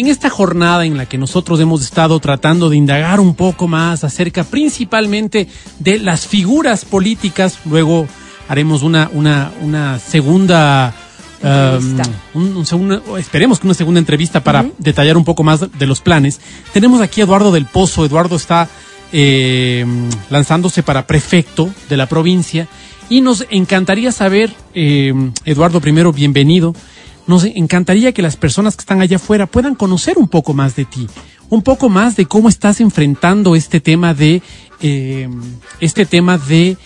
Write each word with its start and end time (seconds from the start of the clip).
En 0.00 0.06
esta 0.06 0.30
jornada 0.30 0.86
en 0.86 0.96
la 0.96 1.04
que 1.04 1.18
nosotros 1.18 1.60
hemos 1.60 1.82
estado 1.82 2.18
tratando 2.20 2.70
de 2.70 2.76
indagar 2.78 3.20
un 3.20 3.34
poco 3.34 3.68
más 3.68 4.02
acerca 4.02 4.44
principalmente 4.44 5.46
de 5.78 5.98
las 5.98 6.26
figuras 6.26 6.86
políticas, 6.86 7.58
luego 7.66 8.08
haremos 8.48 8.82
una, 8.82 9.10
una, 9.12 9.52
una 9.60 9.98
segunda 9.98 10.94
um, 11.42 12.00
un, 12.32 12.66
un 12.72 13.18
esperemos 13.18 13.60
que 13.60 13.66
una 13.66 13.74
segunda 13.74 14.00
entrevista 14.00 14.42
para 14.42 14.64
detallar 14.78 15.18
un 15.18 15.24
poco 15.26 15.42
más 15.42 15.70
de 15.70 15.86
los 15.86 16.00
planes. 16.00 16.40
Tenemos 16.72 17.02
aquí 17.02 17.20
a 17.20 17.24
Eduardo 17.24 17.52
del 17.52 17.66
Pozo. 17.66 18.06
Eduardo 18.06 18.36
está 18.36 18.70
eh, 19.12 19.84
lanzándose 20.30 20.82
para 20.82 21.06
prefecto 21.06 21.68
de 21.90 21.98
la 21.98 22.06
provincia 22.06 22.68
y 23.10 23.20
nos 23.20 23.44
encantaría 23.50 24.12
saber, 24.12 24.50
eh, 24.72 25.12
Eduardo, 25.44 25.78
primero, 25.82 26.10
bienvenido. 26.10 26.74
Nos 27.30 27.44
encantaría 27.44 28.10
que 28.10 28.22
las 28.22 28.36
personas 28.36 28.74
que 28.74 28.80
están 28.80 29.00
allá 29.02 29.14
afuera 29.14 29.46
puedan 29.46 29.76
conocer 29.76 30.18
un 30.18 30.26
poco 30.26 30.52
más 30.52 30.74
de 30.74 30.84
ti, 30.84 31.06
un 31.48 31.62
poco 31.62 31.88
más 31.88 32.16
de 32.16 32.26
cómo 32.26 32.48
estás 32.48 32.80
enfrentando 32.80 33.54
este 33.54 33.78
tema 33.78 34.14
de, 34.14 34.42
eh, 34.80 35.28
este 35.78 36.06
tema 36.06 36.38
de 36.38 36.76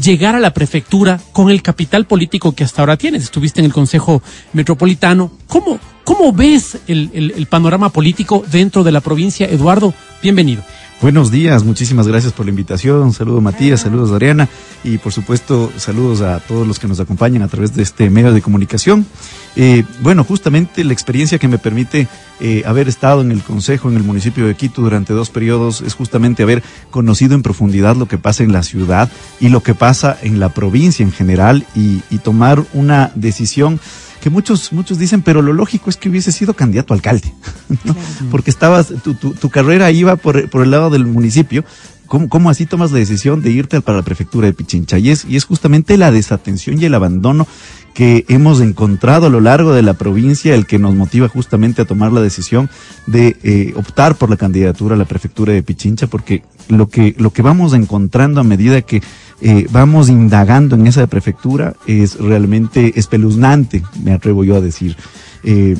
llegar 0.00 0.36
a 0.36 0.38
la 0.38 0.54
prefectura 0.54 1.20
con 1.32 1.50
el 1.50 1.62
capital 1.62 2.06
político 2.06 2.52
que 2.52 2.62
hasta 2.62 2.80
ahora 2.80 2.96
tienes. 2.96 3.24
Estuviste 3.24 3.58
en 3.58 3.64
el 3.64 3.72
Consejo 3.72 4.22
Metropolitano. 4.52 5.32
¿Cómo, 5.48 5.80
cómo 6.04 6.32
ves 6.32 6.78
el 6.86 7.48
panorama 7.50 7.88
político 7.88 8.44
dentro 8.52 8.84
de 8.84 8.92
la 8.92 9.00
provincia? 9.00 9.48
Eduardo, 9.48 9.92
bienvenido. 10.22 10.62
Buenos 11.00 11.30
días, 11.30 11.62
muchísimas 11.62 12.08
gracias 12.08 12.32
por 12.32 12.44
la 12.44 12.50
invitación. 12.50 13.12
Saludos 13.12 13.40
Matías, 13.40 13.82
saludos 13.82 14.10
Ariana 14.10 14.48
y 14.82 14.98
por 14.98 15.12
supuesto 15.12 15.70
saludos 15.76 16.22
a 16.22 16.40
todos 16.40 16.66
los 16.66 16.80
que 16.80 16.88
nos 16.88 16.98
acompañan 16.98 17.42
a 17.42 17.48
través 17.48 17.72
de 17.76 17.84
este 17.84 18.10
medio 18.10 18.32
de 18.32 18.42
comunicación. 18.42 19.06
Eh, 19.54 19.84
bueno, 20.00 20.24
justamente 20.24 20.82
la 20.82 20.92
experiencia 20.92 21.38
que 21.38 21.46
me 21.46 21.58
permite 21.58 22.08
eh, 22.40 22.64
haber 22.66 22.88
estado 22.88 23.20
en 23.20 23.30
el 23.30 23.44
Consejo 23.44 23.88
en 23.88 23.96
el 23.96 24.02
municipio 24.02 24.44
de 24.48 24.56
Quito 24.56 24.82
durante 24.82 25.12
dos 25.12 25.30
periodos 25.30 25.82
es 25.82 25.94
justamente 25.94 26.42
haber 26.42 26.64
conocido 26.90 27.36
en 27.36 27.42
profundidad 27.42 27.94
lo 27.94 28.08
que 28.08 28.18
pasa 28.18 28.42
en 28.42 28.52
la 28.52 28.64
ciudad 28.64 29.08
y 29.38 29.50
lo 29.50 29.62
que 29.62 29.76
pasa 29.76 30.18
en 30.20 30.40
la 30.40 30.48
provincia 30.48 31.04
en 31.04 31.12
general 31.12 31.64
y, 31.76 32.02
y 32.10 32.18
tomar 32.18 32.64
una 32.74 33.12
decisión 33.14 33.78
que 34.20 34.30
muchos, 34.30 34.72
muchos 34.72 34.98
dicen, 34.98 35.22
pero 35.22 35.42
lo 35.42 35.52
lógico 35.52 35.90
es 35.90 35.96
que 35.96 36.08
hubiese 36.08 36.32
sido 36.32 36.54
candidato 36.54 36.92
a 36.92 36.96
alcalde, 36.96 37.32
porque 38.30 38.50
estabas, 38.50 38.92
tu, 39.02 39.14
tu, 39.14 39.32
tu, 39.32 39.50
carrera 39.50 39.90
iba 39.90 40.16
por, 40.16 40.48
por 40.50 40.62
el 40.62 40.70
lado 40.70 40.90
del 40.90 41.06
municipio, 41.06 41.64
¿Cómo, 42.08 42.30
¿Cómo, 42.30 42.48
así 42.48 42.64
tomas 42.64 42.90
la 42.90 42.98
decisión 42.98 43.42
de 43.42 43.50
irte 43.50 43.82
para 43.82 43.98
la 43.98 44.02
prefectura 44.02 44.46
de 44.46 44.54
Pichincha? 44.54 44.98
Y 44.98 45.10
es, 45.10 45.26
y 45.26 45.36
es 45.36 45.44
justamente 45.44 45.98
la 45.98 46.10
desatención 46.10 46.80
y 46.80 46.86
el 46.86 46.94
abandono 46.94 47.46
que 47.92 48.24
hemos 48.28 48.60
encontrado 48.60 49.26
a 49.26 49.28
lo 49.28 49.40
largo 49.40 49.74
de 49.74 49.82
la 49.82 49.92
provincia 49.92 50.54
el 50.54 50.66
que 50.66 50.78
nos 50.78 50.94
motiva 50.94 51.28
justamente 51.28 51.82
a 51.82 51.84
tomar 51.84 52.12
la 52.12 52.22
decisión 52.22 52.70
de 53.06 53.36
eh, 53.42 53.74
optar 53.76 54.14
por 54.14 54.30
la 54.30 54.36
candidatura 54.36 54.94
a 54.94 54.98
la 54.98 55.04
prefectura 55.04 55.52
de 55.52 55.62
Pichincha, 55.62 56.06
porque 56.06 56.42
lo 56.68 56.88
que, 56.88 57.14
lo 57.18 57.30
que 57.30 57.42
vamos 57.42 57.74
encontrando 57.74 58.40
a 58.40 58.44
medida 58.44 58.80
que 58.80 59.02
eh, 59.40 59.66
vamos 59.70 60.08
indagando 60.08 60.74
en 60.74 60.86
esa 60.86 61.06
prefectura 61.06 61.74
es 61.86 62.18
realmente 62.18 62.98
espeluznante, 62.98 63.82
me 64.02 64.12
atrevo 64.12 64.42
yo 64.44 64.56
a 64.56 64.60
decir. 64.60 64.96
Eh, 65.44 65.76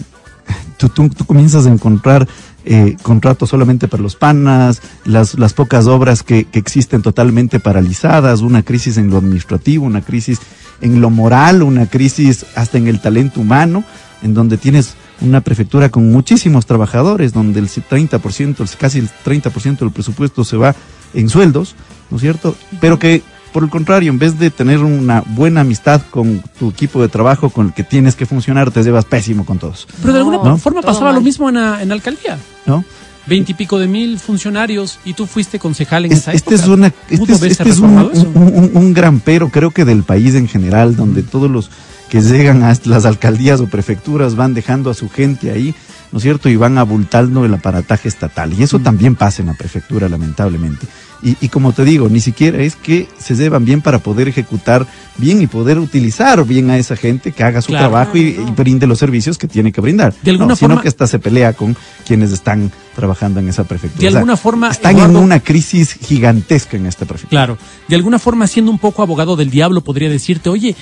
tú, 0.77 0.89
tú, 0.89 1.09
tú, 1.09 1.25
comienzas 1.25 1.67
a 1.67 1.71
encontrar 1.71 2.29
eh, 2.65 2.97
contratos 3.03 3.49
solamente 3.49 3.89
para 3.89 4.03
los 4.03 4.15
panas, 4.15 4.81
las, 5.05 5.37
las 5.39 5.55
pocas 5.55 5.87
obras 5.87 6.23
que, 6.23 6.45
que, 6.45 6.59
existen 6.61 7.03
totalmente 7.03 7.59
paralizadas, 7.59 8.43
una 8.43 8.63
crisis 8.63 8.97
en 8.97 9.11
lo 9.11 9.17
administrativo, 9.17 9.87
una 9.87 10.03
crisis 10.03 10.39
en 10.81 11.01
lo 11.01 11.11
moral, 11.11 11.63
una 11.63 11.87
crisis 11.87 12.47
hasta 12.55 12.79
en 12.79 12.87
el 12.87 13.01
talento 13.01 13.41
humano, 13.41 13.83
en 14.23 14.35
donde 14.35 14.57
tienes 14.57 14.95
una 15.21 15.41
prefectura 15.41 15.89
con 15.89 16.13
muchísimos 16.13 16.67
trabajadores, 16.67 17.33
donde 17.33 17.59
el 17.59 17.69
30%, 17.69 18.77
casi 18.77 18.99
el 19.01 19.09
30% 19.25 19.79
del 19.79 19.91
presupuesto 19.91 20.45
se 20.45 20.57
va 20.57 20.77
en 21.15 21.29
sueldos, 21.29 21.75
¿no 22.11 22.19
es 22.19 22.23
cierto? 22.23 22.55
Pero 22.81 22.99
que 22.99 23.23
por 23.53 23.65
el 23.65 23.71
contrario, 23.71 24.11
en 24.11 24.19
vez 24.19 24.39
de 24.39 24.51
tener 24.51 24.79
una 24.79 25.23
buena 25.27 25.63
amistad 25.63 26.03
con 26.11 26.43
tu 26.59 26.71
equipo 26.71 27.01
de 27.03 27.09
trabajo 27.09 27.51
con 27.51 27.67
el 27.67 27.73
que 27.73 27.85
tienes 27.85 28.15
que 28.15 28.27
funcionar, 28.27 28.71
te 28.71 28.83
llevas 28.83 29.05
pésimo 29.05 29.45
con 29.45 29.59
todos. 29.59 29.87
Pero 30.01 30.13
de 30.13 30.19
alguna 30.21 30.39
¿no? 30.39 30.59
forma 30.59 30.83
pasaba 30.83 31.13
lo 31.13 31.21
mismo 31.21 31.49
en 31.49 31.57
la, 31.57 31.83
en 31.83 31.89
la 31.89 31.95
alcaldía. 31.95 32.39
¿No? 32.67 32.85
Veintipico 33.27 33.79
de 33.79 33.87
mil 33.87 34.19
funcionarios 34.19 34.99
y 35.05 35.13
tú 35.13 35.27
fuiste 35.27 35.59
concejal 35.59 36.07
en 36.07 36.13
es, 36.13 36.19
esa 36.19 36.33
este 36.33 36.55
época. 36.55 36.65
Es 36.65 36.71
una, 36.71 36.87
este 37.11 37.33
es, 37.33 37.43
este 37.43 37.69
es 37.69 37.79
un, 37.79 37.99
un, 38.35 38.71
un, 38.73 38.95
gran 38.95 39.21
pero, 39.21 39.51
creo 39.51 39.71
que 39.71 39.85
del 39.85 40.03
país 40.03 40.35
en 40.35 40.49
general, 40.49 40.97
donde 40.97 41.23
todos 41.23 41.51
los 41.51 41.71
que 42.09 42.23
llegan 42.23 42.63
a 42.63 42.75
las 42.85 43.05
alcaldías 43.05 43.61
o 43.61 43.67
prefecturas 43.67 44.35
van 44.35 44.55
dejando 44.55 44.89
a 44.91 44.95
su 44.95 45.11
gente 45.11 45.51
ahí, 45.51 45.75
¿no 46.13 46.19
es 46.19 46.23
cierto? 46.23 46.49
Y 46.49 46.57
van 46.57 46.79
abultando 46.79 47.45
el 47.45 47.55
aparataje 47.55 48.09
estatal. 48.09 48.53
Y 48.59 48.63
eso 48.63 48.79
mm. 48.79 48.83
también 48.83 49.15
pasa 49.15 49.43
en 49.43 49.49
la 49.49 49.55
prefectura, 49.55 50.09
lamentablemente. 50.09 50.87
Y, 51.21 51.37
y, 51.41 51.49
como 51.49 51.73
te 51.73 51.85
digo, 51.85 52.09
ni 52.09 52.21
siquiera 52.21 52.63
es 52.63 52.77
que 52.77 53.09
se 53.19 53.35
llevan 53.35 53.65
bien 53.65 53.83
para 53.83 53.99
poder 53.99 54.29
ejecutar 54.29 54.87
bien 55.17 55.43
y 55.43 55.49
poder 55.49 55.81
utilizar 55.81 56.45
bien 56.45 56.71
a 56.71 56.79
esa 56.79 56.95
gente 56.95 57.33
que 57.33 57.43
haga 57.43 57.61
su 57.61 57.69
claro, 57.69 57.89
trabajo 57.89 58.17
y, 58.17 58.35
no. 58.39 58.49
y, 58.49 58.51
brinde 58.53 58.87
los 58.87 59.01
servicios 59.01 59.37
que 59.37 59.49
tiene 59.49 59.73
que 59.73 59.81
brindar. 59.81 60.15
De 60.23 60.31
alguna 60.31 60.51
no, 60.51 60.57
forma, 60.57 60.75
sino 60.75 60.83
que 60.83 60.89
hasta 60.89 61.09
se 61.09 61.19
pelea 61.19 61.55
con 61.55 61.77
quienes 62.07 62.31
están 62.31 62.71
trabajando 62.95 63.41
en 63.41 63.49
esa 63.49 63.65
prefectura. 63.65 64.01
De 64.01 64.17
alguna 64.17 64.35
o 64.35 64.37
sea, 64.37 64.43
forma 64.43 64.71
están 64.71 64.95
Eduardo, 64.95 65.19
en 65.19 65.25
una 65.25 65.41
crisis 65.41 65.95
gigantesca 65.95 66.77
en 66.77 66.87
esta 66.87 67.05
prefectura. 67.05 67.31
Claro, 67.31 67.59
de 67.89 67.97
alguna 67.97 68.21
forma 68.21 68.47
siendo 68.47 68.71
un 68.71 68.79
poco 68.79 69.03
abogado 69.03 69.35
del 69.35 69.51
diablo 69.51 69.81
podría 69.81 70.09
decirte, 70.09 70.51
oye, 70.51 70.77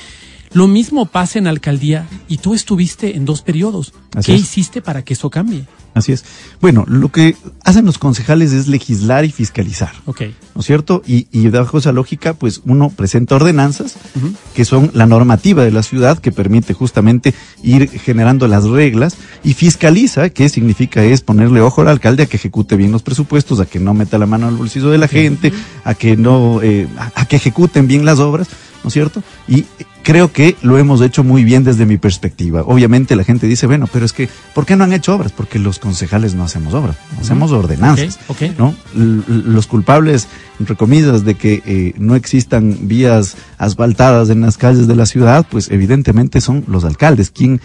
lo 0.56 0.68
mismo 0.68 1.04
pasa 1.04 1.38
en 1.38 1.46
alcaldía 1.48 2.08
y 2.28 2.38
tú 2.38 2.54
estuviste 2.54 3.14
en 3.14 3.26
dos 3.26 3.42
periodos. 3.42 3.92
Así 4.14 4.32
¿Qué 4.32 4.36
es. 4.36 4.40
hiciste 4.40 4.80
para 4.80 5.04
que 5.04 5.12
eso 5.12 5.28
cambie? 5.28 5.66
Así 5.92 6.12
es. 6.12 6.24
Bueno, 6.62 6.86
lo 6.88 7.12
que 7.12 7.36
hacen 7.62 7.84
los 7.84 7.98
concejales 7.98 8.52
es 8.54 8.66
legislar 8.66 9.26
y 9.26 9.32
fiscalizar. 9.32 9.92
Ok. 10.06 10.22
¿No 10.54 10.62
es 10.62 10.66
cierto? 10.66 11.02
Y, 11.06 11.26
y 11.30 11.48
bajo 11.48 11.76
esa 11.76 11.92
lógica, 11.92 12.32
pues 12.32 12.62
uno 12.64 12.88
presenta 12.88 13.34
ordenanzas 13.34 13.96
uh 14.14 14.18
-huh. 14.18 14.34
que 14.54 14.64
son 14.64 14.90
la 14.94 15.04
normativa 15.04 15.62
de 15.62 15.72
la 15.72 15.82
ciudad 15.82 16.18
que 16.20 16.32
permite 16.32 16.72
justamente 16.72 17.34
ir 17.62 17.90
generando 17.90 18.48
las 18.48 18.64
reglas 18.64 19.18
y 19.44 19.52
fiscaliza, 19.52 20.30
que 20.30 20.48
significa 20.48 21.04
es 21.04 21.20
ponerle 21.20 21.60
ojo 21.60 21.82
al 21.82 21.88
alcalde 21.88 22.22
a 22.22 22.26
que 22.26 22.38
ejecute 22.38 22.76
bien 22.76 22.92
los 22.92 23.02
presupuestos, 23.02 23.60
a 23.60 23.66
que 23.66 23.78
no 23.78 23.92
meta 23.92 24.16
la 24.16 24.24
mano 24.24 24.48
al 24.48 24.56
bolsillo 24.56 24.88
de 24.88 24.96
la 24.96 25.06
okay. 25.06 25.22
gente, 25.22 25.52
a 25.84 25.92
que 25.92 26.16
no, 26.16 26.62
eh, 26.62 26.88
a, 26.96 27.12
a 27.20 27.26
que 27.26 27.36
ejecuten 27.36 27.86
bien 27.86 28.06
las 28.06 28.20
obras. 28.20 28.48
¿no 28.86 28.88
es 28.88 28.94
cierto? 28.94 29.20
Y 29.48 29.64
creo 30.06 30.30
que 30.32 30.54
lo 30.62 30.78
hemos 30.78 31.00
hecho 31.00 31.24
muy 31.24 31.42
bien 31.42 31.64
desde 31.64 31.84
mi 31.84 31.98
perspectiva. 31.98 32.62
Obviamente 32.62 33.16
la 33.16 33.24
gente 33.24 33.48
dice, 33.48 33.66
bueno, 33.66 33.88
pero 33.92 34.04
es 34.04 34.12
que, 34.12 34.28
¿por 34.54 34.64
qué 34.64 34.76
no 34.76 34.84
han 34.84 34.92
hecho 34.92 35.12
obras? 35.12 35.32
Porque 35.32 35.58
los 35.58 35.80
concejales 35.80 36.36
no 36.36 36.44
hacemos 36.44 36.74
obras, 36.74 36.96
hacemos 37.20 37.50
ordenanzas, 37.50 38.20
okay, 38.28 38.50
okay. 38.50 38.56
¿no? 38.56 38.72
L 38.94 39.22
los 39.26 39.66
culpables, 39.66 40.28
entre 40.60 40.76
comillas, 40.76 41.24
de 41.24 41.34
que 41.34 41.60
eh, 41.66 41.94
no 41.98 42.14
existan 42.14 42.86
vías 42.86 43.36
asfaltadas 43.58 44.30
en 44.30 44.42
las 44.42 44.58
calles 44.58 44.86
de 44.86 44.94
la 44.94 45.06
ciudad, 45.06 45.44
pues 45.50 45.72
evidentemente 45.72 46.40
son 46.40 46.62
los 46.68 46.84
alcaldes, 46.84 47.32
quien 47.32 47.60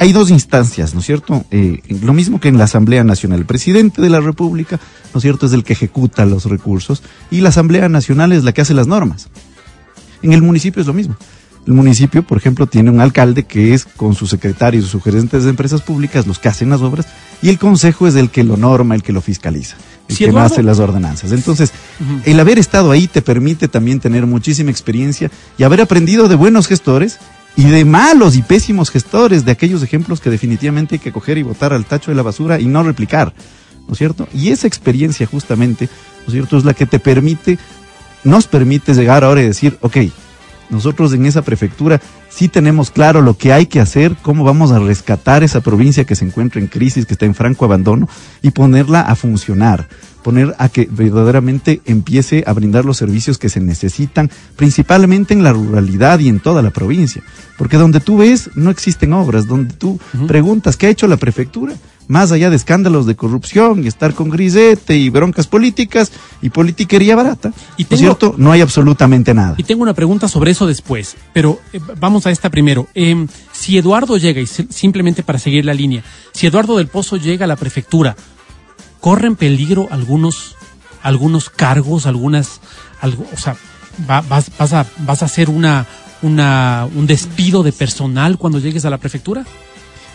hay 0.00 0.12
dos 0.12 0.30
instancias, 0.30 0.92
¿no 0.92 0.98
es 0.98 1.06
cierto? 1.06 1.44
Eh, 1.52 1.82
lo 2.02 2.12
mismo 2.12 2.40
que 2.40 2.48
en 2.48 2.58
la 2.58 2.64
Asamblea 2.64 3.04
Nacional. 3.04 3.38
El 3.38 3.46
presidente 3.46 4.02
de 4.02 4.10
la 4.10 4.20
República, 4.20 4.80
¿no 5.14 5.18
es 5.18 5.22
cierto?, 5.22 5.46
es 5.46 5.52
el 5.52 5.62
que 5.62 5.74
ejecuta 5.74 6.26
los 6.26 6.46
recursos 6.46 7.04
y 7.30 7.42
la 7.42 7.50
Asamblea 7.50 7.88
Nacional 7.88 8.32
es 8.32 8.42
la 8.42 8.50
que 8.50 8.62
hace 8.62 8.74
las 8.74 8.88
normas. 8.88 9.28
En 10.22 10.32
el 10.32 10.42
municipio 10.42 10.80
es 10.80 10.88
lo 10.88 10.92
mismo. 10.92 11.14
El 11.66 11.72
municipio, 11.72 12.22
por 12.22 12.38
ejemplo, 12.38 12.66
tiene 12.68 12.90
un 12.90 13.00
alcalde 13.00 13.42
que 13.42 13.74
es 13.74 13.84
con 13.84 14.14
sus 14.14 14.30
secretarios, 14.30 14.86
sus 14.86 15.02
gerentes 15.02 15.42
de 15.42 15.50
empresas 15.50 15.82
públicas, 15.82 16.24
los 16.26 16.38
que 16.38 16.48
hacen 16.48 16.70
las 16.70 16.80
obras, 16.80 17.06
y 17.42 17.48
el 17.48 17.58
consejo 17.58 18.06
es 18.06 18.14
el 18.14 18.30
que 18.30 18.44
lo 18.44 18.56
norma, 18.56 18.94
el 18.94 19.02
que 19.02 19.12
lo 19.12 19.20
fiscaliza, 19.20 19.76
el 20.08 20.14
Sí, 20.16 20.24
que 20.24 20.30
Eduardo. 20.30 20.46
hace 20.54 20.62
las 20.62 20.78
ordenanzas. 20.78 21.32
Entonces, 21.32 21.72
el 22.24 22.38
haber 22.38 22.60
estado 22.60 22.92
ahí 22.92 23.08
te 23.08 23.20
permite 23.20 23.66
también 23.66 23.98
tener 23.98 24.26
muchísima 24.26 24.70
experiencia 24.70 25.28
y 25.58 25.64
haber 25.64 25.80
aprendido 25.80 26.28
de 26.28 26.36
buenos 26.36 26.68
gestores 26.68 27.18
y 27.56 27.64
de 27.64 27.84
malos 27.84 28.36
y 28.36 28.42
pésimos 28.42 28.90
gestores, 28.90 29.44
de 29.44 29.50
aquellos 29.50 29.82
ejemplos 29.82 30.20
que 30.20 30.30
definitivamente 30.30 30.94
hay 30.94 30.98
que 31.00 31.10
coger 31.10 31.36
y 31.36 31.42
botar 31.42 31.72
al 31.72 31.84
tacho 31.84 32.12
de 32.12 32.16
la 32.16 32.22
basura 32.22 32.60
y 32.60 32.66
no 32.66 32.84
replicar, 32.84 33.34
¿no 33.88 33.92
es 33.92 33.98
cierto? 33.98 34.28
Y 34.32 34.50
esa 34.50 34.68
experiencia 34.68 35.26
justamente, 35.26 35.88
¿no 36.20 36.26
es 36.28 36.32
cierto?, 36.32 36.58
es 36.58 36.64
la 36.64 36.74
que 36.74 36.86
te 36.86 37.00
permite, 37.00 37.58
nos 38.22 38.46
permite 38.46 38.94
llegar 38.94 39.24
ahora 39.24 39.42
y 39.42 39.46
decir, 39.46 39.78
ok, 39.80 39.96
nosotros 40.70 41.12
en 41.12 41.26
esa 41.26 41.42
prefectura 41.42 42.00
sí 42.28 42.48
tenemos 42.48 42.90
claro 42.90 43.20
lo 43.22 43.36
que 43.36 43.52
hay 43.52 43.66
que 43.66 43.80
hacer, 43.80 44.16
cómo 44.22 44.44
vamos 44.44 44.72
a 44.72 44.78
rescatar 44.78 45.42
esa 45.42 45.60
provincia 45.60 46.04
que 46.04 46.14
se 46.14 46.24
encuentra 46.24 46.60
en 46.60 46.66
crisis, 46.66 47.06
que 47.06 47.14
está 47.14 47.26
en 47.26 47.34
franco 47.34 47.64
abandono, 47.64 48.08
y 48.42 48.50
ponerla 48.50 49.00
a 49.00 49.14
funcionar, 49.14 49.88
poner 50.22 50.54
a 50.58 50.68
que 50.68 50.88
verdaderamente 50.90 51.80
empiece 51.84 52.44
a 52.46 52.52
brindar 52.52 52.84
los 52.84 52.96
servicios 52.96 53.38
que 53.38 53.48
se 53.48 53.60
necesitan, 53.60 54.30
principalmente 54.56 55.34
en 55.34 55.42
la 55.42 55.52
ruralidad 55.52 56.18
y 56.18 56.28
en 56.28 56.40
toda 56.40 56.62
la 56.62 56.70
provincia. 56.70 57.22
Porque 57.56 57.76
donde 57.76 58.00
tú 58.00 58.18
ves, 58.18 58.50
no 58.54 58.70
existen 58.70 59.12
obras, 59.12 59.46
donde 59.46 59.74
tú 59.74 59.98
preguntas, 60.26 60.76
¿qué 60.76 60.86
ha 60.86 60.90
hecho 60.90 61.06
la 61.06 61.16
prefectura? 61.16 61.74
Más 62.08 62.32
allá 62.32 62.50
de 62.50 62.56
escándalos 62.56 63.06
de 63.06 63.16
corrupción 63.16 63.84
y 63.84 63.88
estar 63.88 64.14
con 64.14 64.30
grisete 64.30 64.96
y 64.96 65.10
broncas 65.10 65.46
políticas 65.46 66.12
y 66.42 66.50
politiquería 66.50 67.16
barata, 67.16 67.52
y 67.76 67.84
¿no 67.84 67.88
es 67.90 68.00
cierto? 68.00 68.34
No 68.36 68.52
hay 68.52 68.60
absolutamente 68.60 69.34
nada. 69.34 69.54
Y 69.56 69.64
tengo 69.64 69.82
una 69.82 69.94
pregunta 69.94 70.28
sobre 70.28 70.52
eso 70.52 70.66
después, 70.66 71.16
pero 71.32 71.58
eh, 71.72 71.80
vamos 71.98 72.26
a 72.26 72.30
esta 72.30 72.50
primero. 72.50 72.86
Eh, 72.94 73.26
si 73.52 73.78
Eduardo 73.78 74.16
llega, 74.16 74.40
y 74.40 74.46
simplemente 74.46 75.22
para 75.22 75.38
seguir 75.38 75.64
la 75.64 75.74
línea, 75.74 76.02
si 76.32 76.46
Eduardo 76.46 76.76
del 76.76 76.88
Pozo 76.88 77.16
llega 77.16 77.44
a 77.44 77.48
la 77.48 77.56
prefectura, 77.56 78.16
¿corren 79.00 79.36
peligro 79.36 79.88
algunos, 79.90 80.56
algunos 81.02 81.50
cargos, 81.50 82.06
algunas, 82.06 82.60
algo, 83.00 83.26
o 83.32 83.36
sea, 83.36 83.56
vas, 84.06 84.50
vas, 84.58 84.72
a, 84.72 84.86
vas 84.98 85.22
a 85.22 85.26
hacer 85.26 85.50
una, 85.50 85.86
una, 86.22 86.88
un 86.94 87.06
despido 87.06 87.62
de 87.62 87.72
personal 87.72 88.38
cuando 88.38 88.58
llegues 88.58 88.84
a 88.84 88.90
la 88.90 88.98
prefectura? 88.98 89.44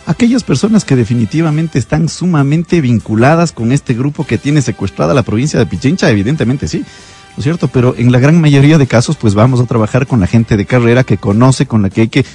Aquellas 0.06 0.42
personas 0.42 0.84
que 0.84 0.96
definitivamente 0.96 1.78
están 1.78 2.08
sumamente 2.08 2.80
vinculadas 2.80 3.52
con 3.52 3.72
este 3.72 3.94
grupo 3.94 4.26
que 4.26 4.38
tiene 4.38 4.62
secuestrada 4.62 5.14
la 5.14 5.22
provincia 5.22 5.58
de 5.58 5.66
Pichincha, 5.66 6.10
evidentemente 6.10 6.68
sí. 6.68 6.84
¿No 7.34 7.38
es 7.38 7.44
cierto? 7.44 7.68
Pero 7.68 7.94
en 7.96 8.12
la 8.12 8.18
gran 8.18 8.38
mayoría 8.38 8.76
de 8.76 8.86
casos, 8.86 9.16
pues 9.16 9.34
vamos 9.34 9.58
a 9.58 9.64
trabajar 9.64 10.06
con 10.06 10.20
la 10.20 10.26
gente 10.26 10.58
de 10.58 10.66
carrera 10.66 11.02
que 11.02 11.16
conoce, 11.16 11.64
con 11.64 11.80
la 11.80 11.88
que 11.88 12.02
hay 12.02 12.08
que 12.08 12.26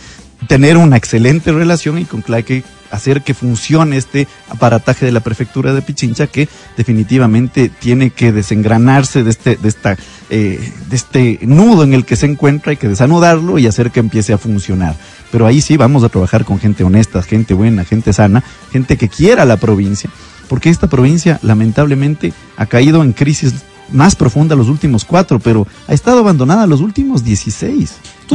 tener 0.48 0.78
una 0.78 0.98
excelente 0.98 1.52
relación 1.52 1.98
y 1.98 2.06
con 2.06 2.24
la 2.28 2.42
que 2.42 2.64
hacer 2.92 3.22
que 3.22 3.34
funcione 3.34 3.98
este 3.98 4.28
aparataje 4.50 5.06
de 5.06 5.12
la 5.12 5.20
prefectura 5.20 5.74
de 5.74 5.82
Pichincha 5.82 6.28
que 6.28 6.48
definitivamente 6.78 7.70
tiene 7.70 8.12
que 8.12 8.32
desengranarse 8.32 9.24
de 9.24 9.30
este, 9.30 9.56
de 9.56 9.68
esta, 9.68 9.98
eh, 10.30 10.74
de 10.90 10.96
este 10.96 11.40
nudo 11.42 11.84
en 11.84 11.94
el 11.94 12.06
que 12.06 12.16
se 12.16 12.28
encuentra, 12.28 12.72
hay 12.72 12.78
que 12.78 12.88
desanudarlo 12.88 13.58
y 13.58 13.68
hacer 13.68 13.92
que 13.92 14.00
empiece 14.00 14.34
a 14.34 14.38
funcionar. 14.38 14.96
Pero 15.32 15.46
ahí 15.46 15.60
sí 15.60 15.76
vamos 15.76 16.04
a 16.04 16.10
trabajar 16.10 16.46
con 16.46 16.60
gente 16.60 16.84
honesta, 16.84 17.22
gente 17.22 17.54
buena, 17.54 17.84
gente 17.84 18.14
sana, 18.14 18.44
gente 18.72 18.98
que 18.98 19.10
quiera 19.10 19.44
la 19.46 19.58
provincia, 19.58 20.10
porque 20.48 20.70
esta 20.70 20.88
provincia 20.88 21.40
lamentablemente 21.42 22.32
ha 22.56 22.66
caído 22.66 23.04
en 23.04 23.14
crisis 23.14 23.54
más 23.92 24.16
profunda 24.16 24.56
los 24.56 24.70
últimos 24.70 25.06
cuatro, 25.06 25.40
pero 25.40 25.68
ha 25.88 25.94
estado 25.94 26.20
abandonada 26.20 26.68
los 26.68 26.82
últimos 26.82 27.24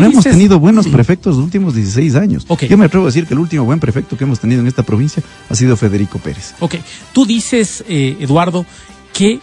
16. 0.00 0.06
No 0.06 0.12
hemos 0.12 0.24
tenido 0.24 0.58
buenos 0.58 0.88
prefectos 0.88 1.36
los 1.36 1.44
últimos 1.44 1.74
16 1.74 2.14
años. 2.16 2.46
Yo 2.68 2.78
me 2.78 2.86
atrevo 2.86 3.04
a 3.04 3.08
decir 3.08 3.26
que 3.26 3.34
el 3.34 3.40
último 3.40 3.64
buen 3.64 3.80
prefecto 3.80 4.16
que 4.16 4.24
hemos 4.24 4.40
tenido 4.40 4.60
en 4.60 4.66
esta 4.66 4.82
provincia 4.82 5.22
ha 5.48 5.54
sido 5.54 5.76
Federico 5.76 6.18
Pérez. 6.18 6.54
Ok, 6.60 6.76
tú 7.12 7.26
dices, 7.26 7.84
eh, 7.88 8.16
Eduardo, 8.20 8.64
que 9.12 9.40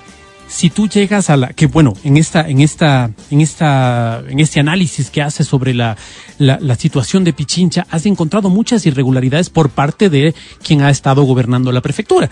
si 0.48 0.70
tú 0.72 0.88
llegas 0.88 1.30
a 1.30 1.38
la 1.38 1.50
que 1.50 1.68
bueno 1.68 1.94
en 2.04 2.18
esta 2.18 2.50
en 2.50 2.60
esta 2.60 3.12
en 3.30 3.42
esta 3.42 4.24
en 4.28 4.40
este 4.40 4.60
análisis 4.60 5.12
que 5.12 5.22
haces 5.22 5.48
sobre 5.48 5.76
la, 5.76 5.96
la, 6.40 6.76
situación 6.76 7.24
de 7.24 7.34
Pichincha 7.34 7.86
has 7.92 8.08
encontrado 8.08 8.50
muchas 8.50 8.84
irregularidades 8.88 9.52
por 9.52 9.70
parte 9.70 10.10
de 10.10 10.34
quien 10.64 10.82
ha 10.82 10.90
estado 10.90 11.22
gobernando 11.22 11.72
la 11.72 11.82
prefectura 11.82 12.32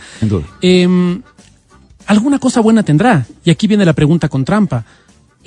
eh, 0.63 1.19
alguna 2.07 2.39
cosa 2.39 2.61
buena 2.61 2.83
tendrá. 2.83 3.25
Y 3.43 3.51
aquí 3.51 3.67
viene 3.67 3.85
la 3.85 3.93
pregunta 3.93 4.27
con 4.29 4.43
trampa. 4.43 4.83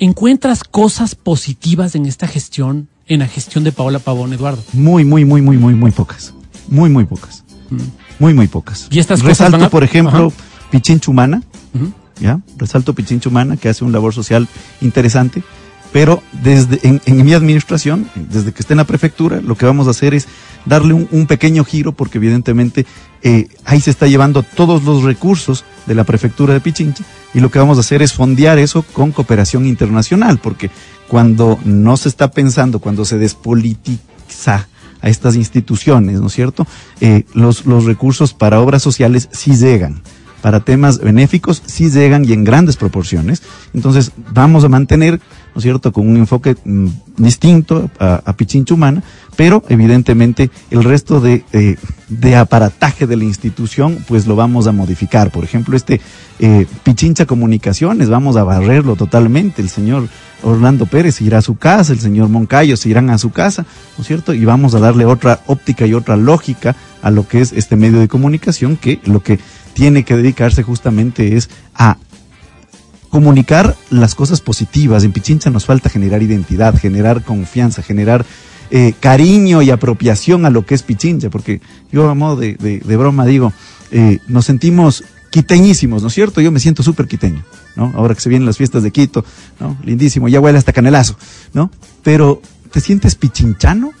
¿Encuentras 0.01 0.63
cosas 0.63 1.13
positivas 1.13 1.93
en 1.93 2.07
esta 2.07 2.27
gestión, 2.27 2.87
en 3.05 3.19
la 3.19 3.27
gestión 3.27 3.63
de 3.63 3.71
Paola 3.71 3.99
Pavón, 3.99 4.33
Eduardo? 4.33 4.63
Muy, 4.73 5.05
muy, 5.05 5.25
muy, 5.25 5.43
muy, 5.43 5.57
muy, 5.57 5.75
muy 5.75 5.91
pocas. 5.91 6.33
Muy, 6.67 6.89
muy 6.89 7.05
pocas. 7.05 7.43
Mm. 7.69 7.77
Muy, 8.17 8.33
muy 8.33 8.47
pocas. 8.47 8.87
Y 8.89 8.97
estas 8.97 9.21
Resalto, 9.21 9.69
por 9.69 9.83
ejemplo, 9.83 10.33
Pichinchumana. 10.71 11.43
¿Ya? 12.19 12.39
Resalto 12.57 12.95
Pichinchumana, 12.95 13.57
que 13.57 13.69
hace 13.69 13.83
un 13.83 13.91
labor 13.91 14.11
social 14.11 14.47
interesante 14.81 15.43
pero 15.91 16.23
desde 16.31 16.79
en, 16.83 17.25
mi 17.25 17.33
administración, 17.33 18.09
desde 18.15 18.53
que 18.53 18.61
esté 18.61 18.73
en 18.73 18.77
la 18.77 18.85
prefectura, 18.85 19.41
lo 19.41 19.55
que 19.55 19.65
vamos 19.65 19.87
a 19.87 19.91
hacer 19.91 20.13
es 20.13 20.25
darle 20.65 20.93
un, 20.93 21.27
pequeño 21.27 21.65
giro, 21.65 21.91
porque 21.91 22.17
evidentemente 22.17 22.85
eh, 23.23 23.49
ahí 23.65 23.81
se 23.81 23.91
está 23.91 24.07
llevando 24.07 24.41
todos 24.43 24.83
los 24.83 25.03
recursos 25.03 25.65
de 25.85 25.95
la 25.95 26.05
prefectura 26.05 26.53
de 26.53 26.61
Pichincha, 26.61 27.03
y 27.33 27.39
lo 27.39 27.49
que 27.49 27.59
vamos 27.59 27.77
a 27.77 27.81
hacer 27.81 28.01
es 28.01 28.13
fondear 28.13 28.59
eso 28.59 28.83
con 28.83 29.11
cooperación 29.11 29.65
internacional, 29.65 30.39
porque 30.39 30.69
cuando 31.07 31.59
no 31.63 31.97
se 31.97 32.09
está 32.09 32.31
pensando, 32.31 32.79
cuando 32.79 33.05
se 33.05 33.17
despolitiza 33.17 34.67
a 35.01 35.09
estas 35.09 35.35
instituciones, 35.35 36.19
¿no 36.19 36.27
es 36.27 36.33
cierto? 36.33 36.67
Eh, 36.99 37.25
los, 37.33 37.65
los 37.65 37.85
recursos 37.85 38.33
para 38.33 38.59
obras 38.59 38.83
sociales 38.83 39.29
sí 39.31 39.55
llegan 39.55 40.01
para 40.41 40.59
temas 40.59 40.99
benéficos 40.99 41.61
sí 41.65 41.89
llegan 41.89 42.25
y 42.25 42.33
en 42.33 42.43
grandes 42.43 42.75
proporciones. 42.75 43.43
Entonces 43.73 44.11
vamos 44.33 44.63
a 44.63 44.69
mantener, 44.69 45.21
¿no 45.53 45.59
es 45.59 45.63
cierto?, 45.63 45.91
con 45.91 46.07
un 46.07 46.17
enfoque 46.17 46.55
mm, 46.63 46.87
distinto 47.17 47.89
a, 47.99 48.21
a, 48.25 48.33
Pichincha 48.33 48.73
Humana, 48.73 49.03
pero 49.35 49.63
evidentemente 49.69 50.49
el 50.69 50.83
resto 50.83 51.19
de, 51.19 51.43
de, 52.09 52.35
aparataje 52.35 53.07
de 53.07 53.17
la 53.17 53.23
institución, 53.23 54.03
pues 54.07 54.27
lo 54.27 54.35
vamos 54.35 54.67
a 54.67 54.71
modificar. 54.71 55.31
Por 55.31 55.43
ejemplo, 55.43 55.75
este 55.75 56.01
eh, 56.39 56.65
Pichincha 56.83 57.25
Comunicaciones, 57.25 58.09
vamos 58.09 58.37
a 58.37 58.43
barrerlo 58.43 58.95
totalmente. 58.95 59.61
El 59.61 59.69
señor 59.69 60.07
Orlando 60.43 60.85
Pérez 60.85 61.21
irá 61.21 61.39
a 61.39 61.41
su 61.41 61.55
casa, 61.55 61.93
el 61.93 61.99
señor 61.99 62.29
Moncayo 62.29 62.77
se 62.77 62.89
irán 62.89 63.09
a 63.09 63.17
su 63.17 63.31
casa, 63.31 63.65
¿no 63.97 64.01
es 64.01 64.07
cierto? 64.07 64.33
Y 64.33 64.45
vamos 64.45 64.73
a 64.73 64.79
darle 64.79 65.05
otra 65.05 65.41
óptica 65.47 65.85
y 65.85 65.93
otra 65.93 66.15
lógica 66.17 66.75
a 67.01 67.11
lo 67.11 67.27
que 67.27 67.41
es 67.41 67.53
este 67.53 67.75
medio 67.75 67.99
de 67.99 68.07
comunicación, 68.07 68.77
que 68.77 68.99
lo 69.05 69.21
que 69.21 69.39
tiene 69.73 70.03
que 70.03 70.15
dedicarse 70.15 70.63
justamente 70.63 71.35
es 71.35 71.49
a 71.75 71.97
comunicar 73.11 73.75
las 73.91 74.15
cosas 74.15 74.41
positivas. 74.41 75.03
En 75.03 75.11
Pichincha 75.11 75.51
nos 75.51 75.65
falta 75.65 75.89
generar 75.89 76.23
identidad, 76.23 76.75
generar 76.75 77.23
confianza, 77.23 77.83
generar 77.83 78.25
eh, 78.71 78.93
cariño 78.99 79.61
y 79.61 79.69
apropiación 79.69 80.45
a 80.45 80.49
lo 80.49 80.65
que 80.65 80.73
es 80.73 80.81
Pichincha, 80.81 81.29
porque 81.29 81.61
yo 81.91 82.09
a 82.09 82.15
modo 82.15 82.37
de, 82.37 82.81
broma 82.85 83.25
digo, 83.25 83.53
eh, 83.91 84.19
nos 84.27 84.45
sentimos 84.45 85.03
quiteñísimos, 85.29 86.01
¿no 86.01 86.07
es 86.07 86.13
cierto? 86.13 86.41
Yo 86.41 86.51
me 86.51 86.59
siento 86.59 86.83
súper 86.83 87.07
quiteño, 87.07 87.43
¿no? 87.75 87.91
Ahora 87.95 88.15
que 88.15 88.21
se 88.21 88.29
vienen 88.29 88.45
las 88.45 88.57
fiestas 88.57 88.81
de 88.83 88.91
Quito, 88.91 89.23
¿no? 89.59 89.77
Lindísimo, 89.83 90.27
ya 90.27 90.39
huele 90.39 90.57
hasta 90.57 90.73
canelazo, 90.73 91.15
¿no? 91.53 91.69
Pero, 92.03 92.41
¿te 92.71 92.81
sientes 92.81 93.15
pichinchano? 93.15 93.91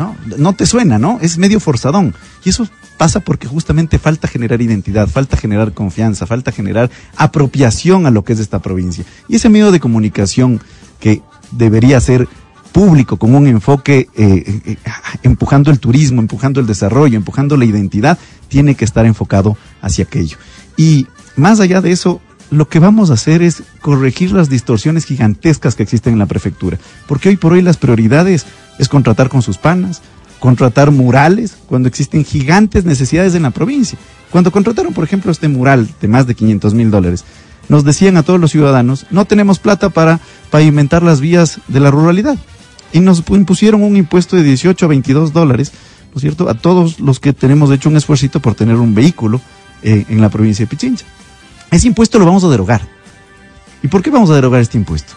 ¿No? 0.00 0.16
No 0.38 0.54
te 0.54 0.64
suena, 0.64 0.98
¿no? 0.98 1.18
Es 1.20 1.36
medio 1.36 1.60
forzadón. 1.60 2.14
Y 2.42 2.48
eso 2.48 2.66
pasa 2.96 3.20
porque 3.20 3.46
justamente 3.46 3.98
falta 3.98 4.28
generar 4.28 4.62
identidad, 4.62 5.06
falta 5.08 5.36
generar 5.36 5.74
confianza, 5.74 6.26
falta 6.26 6.52
generar 6.52 6.90
apropiación 7.16 8.06
a 8.06 8.10
lo 8.10 8.24
que 8.24 8.32
es 8.32 8.40
esta 8.40 8.60
provincia. 8.60 9.04
Y 9.28 9.36
ese 9.36 9.50
medio 9.50 9.70
de 9.70 9.78
comunicación 9.78 10.58
que 11.00 11.20
debería 11.50 12.00
ser 12.00 12.28
público, 12.72 13.18
con 13.18 13.34
un 13.34 13.46
enfoque 13.46 14.08
eh, 14.16 14.42
eh, 14.46 14.60
eh, 14.64 14.76
empujando 15.22 15.70
el 15.70 15.80
turismo, 15.80 16.22
empujando 16.22 16.60
el 16.60 16.66
desarrollo, 16.66 17.18
empujando 17.18 17.58
la 17.58 17.66
identidad, 17.66 18.16
tiene 18.48 18.76
que 18.76 18.86
estar 18.86 19.04
enfocado 19.04 19.58
hacia 19.82 20.04
aquello. 20.04 20.38
Y 20.78 21.08
más 21.36 21.60
allá 21.60 21.82
de 21.82 21.92
eso, 21.92 22.22
lo 22.50 22.68
que 22.68 22.78
vamos 22.78 23.10
a 23.10 23.14
hacer 23.14 23.42
es 23.42 23.62
corregir 23.80 24.32
las 24.32 24.48
distorsiones 24.48 25.04
gigantescas 25.04 25.74
que 25.74 25.82
existen 25.82 26.14
en 26.14 26.18
la 26.18 26.26
prefectura, 26.26 26.78
porque 27.06 27.28
hoy 27.28 27.36
por 27.36 27.52
hoy 27.52 27.62
las 27.62 27.76
prioridades 27.76 28.46
es 28.78 28.88
contratar 28.88 29.28
con 29.28 29.42
sus 29.42 29.58
panas, 29.58 30.02
contratar 30.40 30.90
murales 30.90 31.56
cuando 31.66 31.88
existen 31.88 32.24
gigantes 32.24 32.84
necesidades 32.84 33.34
en 33.34 33.42
la 33.42 33.50
provincia. 33.50 33.98
Cuando 34.30 34.50
contrataron, 34.50 34.92
por 34.92 35.04
ejemplo, 35.04 35.30
este 35.30 35.48
mural 35.48 35.88
de 36.00 36.08
más 36.08 36.26
de 36.26 36.34
500 36.34 36.74
mil 36.74 36.90
dólares, 36.90 37.24
nos 37.68 37.84
decían 37.84 38.16
a 38.16 38.22
todos 38.22 38.40
los 38.40 38.50
ciudadanos, 38.50 39.06
no 39.10 39.26
tenemos 39.26 39.58
plata 39.58 39.90
para 39.90 40.18
pavimentar 40.50 41.02
las 41.02 41.20
vías 41.20 41.60
de 41.68 41.80
la 41.80 41.90
ruralidad. 41.90 42.36
Y 42.92 42.98
nos 42.98 43.22
impusieron 43.28 43.82
un 43.82 43.96
impuesto 43.96 44.34
de 44.34 44.42
18 44.42 44.84
a 44.84 44.88
22 44.88 45.32
dólares, 45.32 45.70
¿no 46.12 46.16
es 46.16 46.22
cierto?, 46.22 46.48
a 46.48 46.54
todos 46.54 46.98
los 46.98 47.20
que 47.20 47.32
tenemos 47.32 47.70
hecho 47.70 47.88
un 47.88 47.96
esfuerzo 47.96 48.40
por 48.40 48.56
tener 48.56 48.76
un 48.76 48.94
vehículo 48.94 49.40
eh, 49.82 50.04
en 50.08 50.20
la 50.20 50.30
provincia 50.30 50.64
de 50.64 50.70
Pichincha. 50.70 51.06
Ese 51.70 51.86
impuesto 51.88 52.18
lo 52.18 52.26
vamos 52.26 52.44
a 52.44 52.48
derogar. 52.48 52.82
¿Y 53.82 53.88
por 53.88 54.02
qué 54.02 54.10
vamos 54.10 54.30
a 54.30 54.34
derogar 54.34 54.60
este 54.60 54.78
impuesto? 54.78 55.14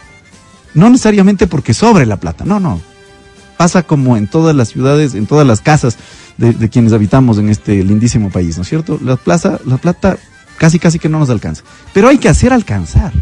No 0.74 0.90
necesariamente 0.90 1.48
porque 1.48 1.74
sobre 1.74 2.06
la 2.06 2.18
plata, 2.18 2.46
no, 2.46 2.60
no 2.60 2.80
pasa 3.58 3.84
como 3.84 4.18
en 4.18 4.28
todas 4.28 4.56
las 4.56 4.70
ciudades, 4.70 5.16
en 5.16 5.26
todas 5.26 5.48
las 5.48 5.62
casas 5.62 5.98
de, 6.38 6.70
quienes 6.70 6.92
habitamos 6.92 7.38
en 7.38 7.50
este 7.50 7.84
lindísimo 7.84 8.30
país, 8.30 8.58
¿no 8.58 8.64
es 8.64 8.70
cierto? 8.70 9.00
La 9.02 9.16
plaza, 9.16 9.60
la 9.66 9.78
plata 9.78 10.18
casi 10.58 10.80
casi 10.80 11.00
que 11.00 11.10
no 11.10 11.20
nos 11.20 11.30
alcanza. 11.30 11.64
Pero 11.94 12.08
hay 12.08 12.18
que 12.18 12.30
hacer 12.30 12.52
alcanzar. 12.52 13.14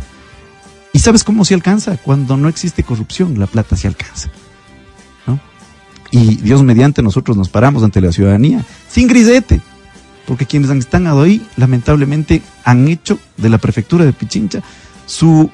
¿Y 0.93 0.99
sabes 0.99 1.23
cómo 1.23 1.45
se 1.45 1.53
alcanza? 1.53 1.97
Cuando 1.97 2.37
no 2.37 2.49
existe 2.49 2.83
corrupción, 2.83 3.39
la 3.39 3.47
plata 3.47 3.77
se 3.77 3.87
alcanza. 3.87 4.29
¿no? 5.27 5.39
Y 6.11 6.37
Dios 6.37 6.63
mediante 6.63 7.03
nosotros 7.03 7.37
nos 7.37 7.49
paramos 7.49 7.83
ante 7.83 8.01
la 8.01 8.11
ciudadanía 8.11 8.65
sin 8.89 9.07
grisete. 9.07 9.61
Porque 10.25 10.45
quienes 10.45 10.69
están 10.69 11.07
ahí, 11.07 11.45
lamentablemente, 11.57 12.41
han 12.63 12.87
hecho 12.87 13.19
de 13.37 13.49
la 13.49 13.57
prefectura 13.57 14.05
de 14.05 14.13
Pichincha 14.13 14.61
su, 15.05 15.49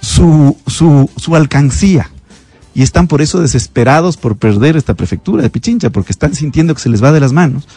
su, 0.00 0.56
su, 0.66 1.10
su 1.16 1.36
alcancía 1.36 2.10
y 2.74 2.82
están 2.82 3.06
por 3.06 3.22
eso 3.22 3.40
desesperados 3.40 4.16
por 4.16 4.36
perder 4.36 4.76
esta 4.76 4.94
prefectura 4.94 5.42
de 5.42 5.50
Pichincha, 5.50 5.90
porque 5.90 6.12
están 6.12 6.34
sintiendo 6.34 6.74
que 6.74 6.80
se 6.80 6.88
les 6.88 7.02
va 7.02 7.12
de 7.12 7.20
las 7.20 7.32
manos, 7.32 7.68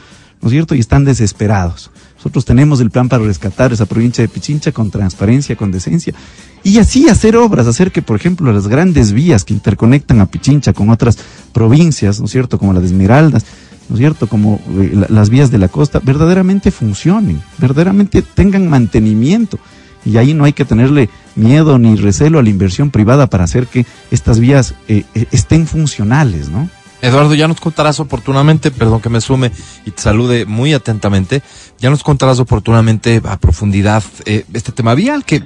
¿no 0.42 0.48
es 0.48 0.52
cierto? 0.52 0.74
Y 0.74 0.80
están 0.80 1.06
desesperados. 1.06 1.92
Nosotros 2.16 2.46
tenemos 2.46 2.82
el 2.82 2.90
plan 2.90 3.08
para 3.08 3.24
rescatar 3.24 3.72
esa 3.72 3.86
provincia 3.86 4.24
de 4.24 4.28
Pichincha 4.28 4.72
con 4.72 4.90
transparencia, 4.90 5.56
con 5.56 5.72
decencia, 5.72 6.16
y 6.64 6.80
así 6.80 7.08
hacer 7.10 7.38
obras, 7.38 7.68
hacer 7.68 7.92
que, 7.92 8.02
por 8.02 8.16
ejemplo, 8.16 8.52
las 8.52 8.68
grandes 8.68 9.14
vías 9.14 9.46
que 9.46 9.54
interconectan 9.54 10.20
a 10.20 10.26
Pichincha 10.26 10.74
con 10.74 10.90
otras 10.90 11.20
provincias, 11.54 12.20
¿no 12.20 12.26
es 12.26 12.32
cierto?, 12.32 12.58
como 12.58 12.74
la 12.74 12.80
de 12.80 12.88
Esmeraldas, 12.88 13.46
¿no 13.89 13.96
es 13.96 14.00
cierto? 14.00 14.27
Como 14.27 14.62
eh, 14.70 15.06
las 15.10 15.29
vías 15.29 15.51
de 15.51 15.58
la 15.58 15.67
costa, 15.67 16.00
verdaderamente 16.00 16.72
funcionen, 16.72 17.41
verdaderamente 17.58 18.22
tengan 18.22 18.70
mantenimiento. 18.70 19.60
Y 20.06 20.17
ahí 20.17 20.34
no 20.34 20.46
hay 20.46 20.53
que 20.53 20.65
tenerle 20.65 21.10
miedo 21.36 21.77
ni 21.77 21.96
recelo 21.96 22.39
a 22.39 22.44
la 22.44 22.50
inversión 22.50 22.91
privada 22.91 23.27
para 23.27 23.44
hacer 23.44 23.67
que 23.67 23.86
estas 24.12 24.39
vías 24.39 24.74
eh, 24.88 25.03
estén 25.32 25.67
funcionales, 25.67 26.50
¿no? 26.50 26.70
Eduardo, 27.01 27.36
ya 27.36 27.48
nos 27.48 27.60
contarás 27.60 28.00
oportunamente, 28.00 28.72
perdón 28.72 29.01
que 29.01 29.10
me 29.10 29.22
sume 29.22 29.51
y 29.86 29.91
te 29.91 30.01
salude 30.01 30.46
muy 30.46 30.74
atentamente, 30.74 31.44
ya 31.77 31.91
nos 31.91 32.01
contarás 32.01 32.39
oportunamente 32.39 33.22
a 33.24 33.38
profundidad 33.38 34.03
este 34.25 34.72
tema 34.72 34.96
vial 34.96 35.24
que 35.24 35.44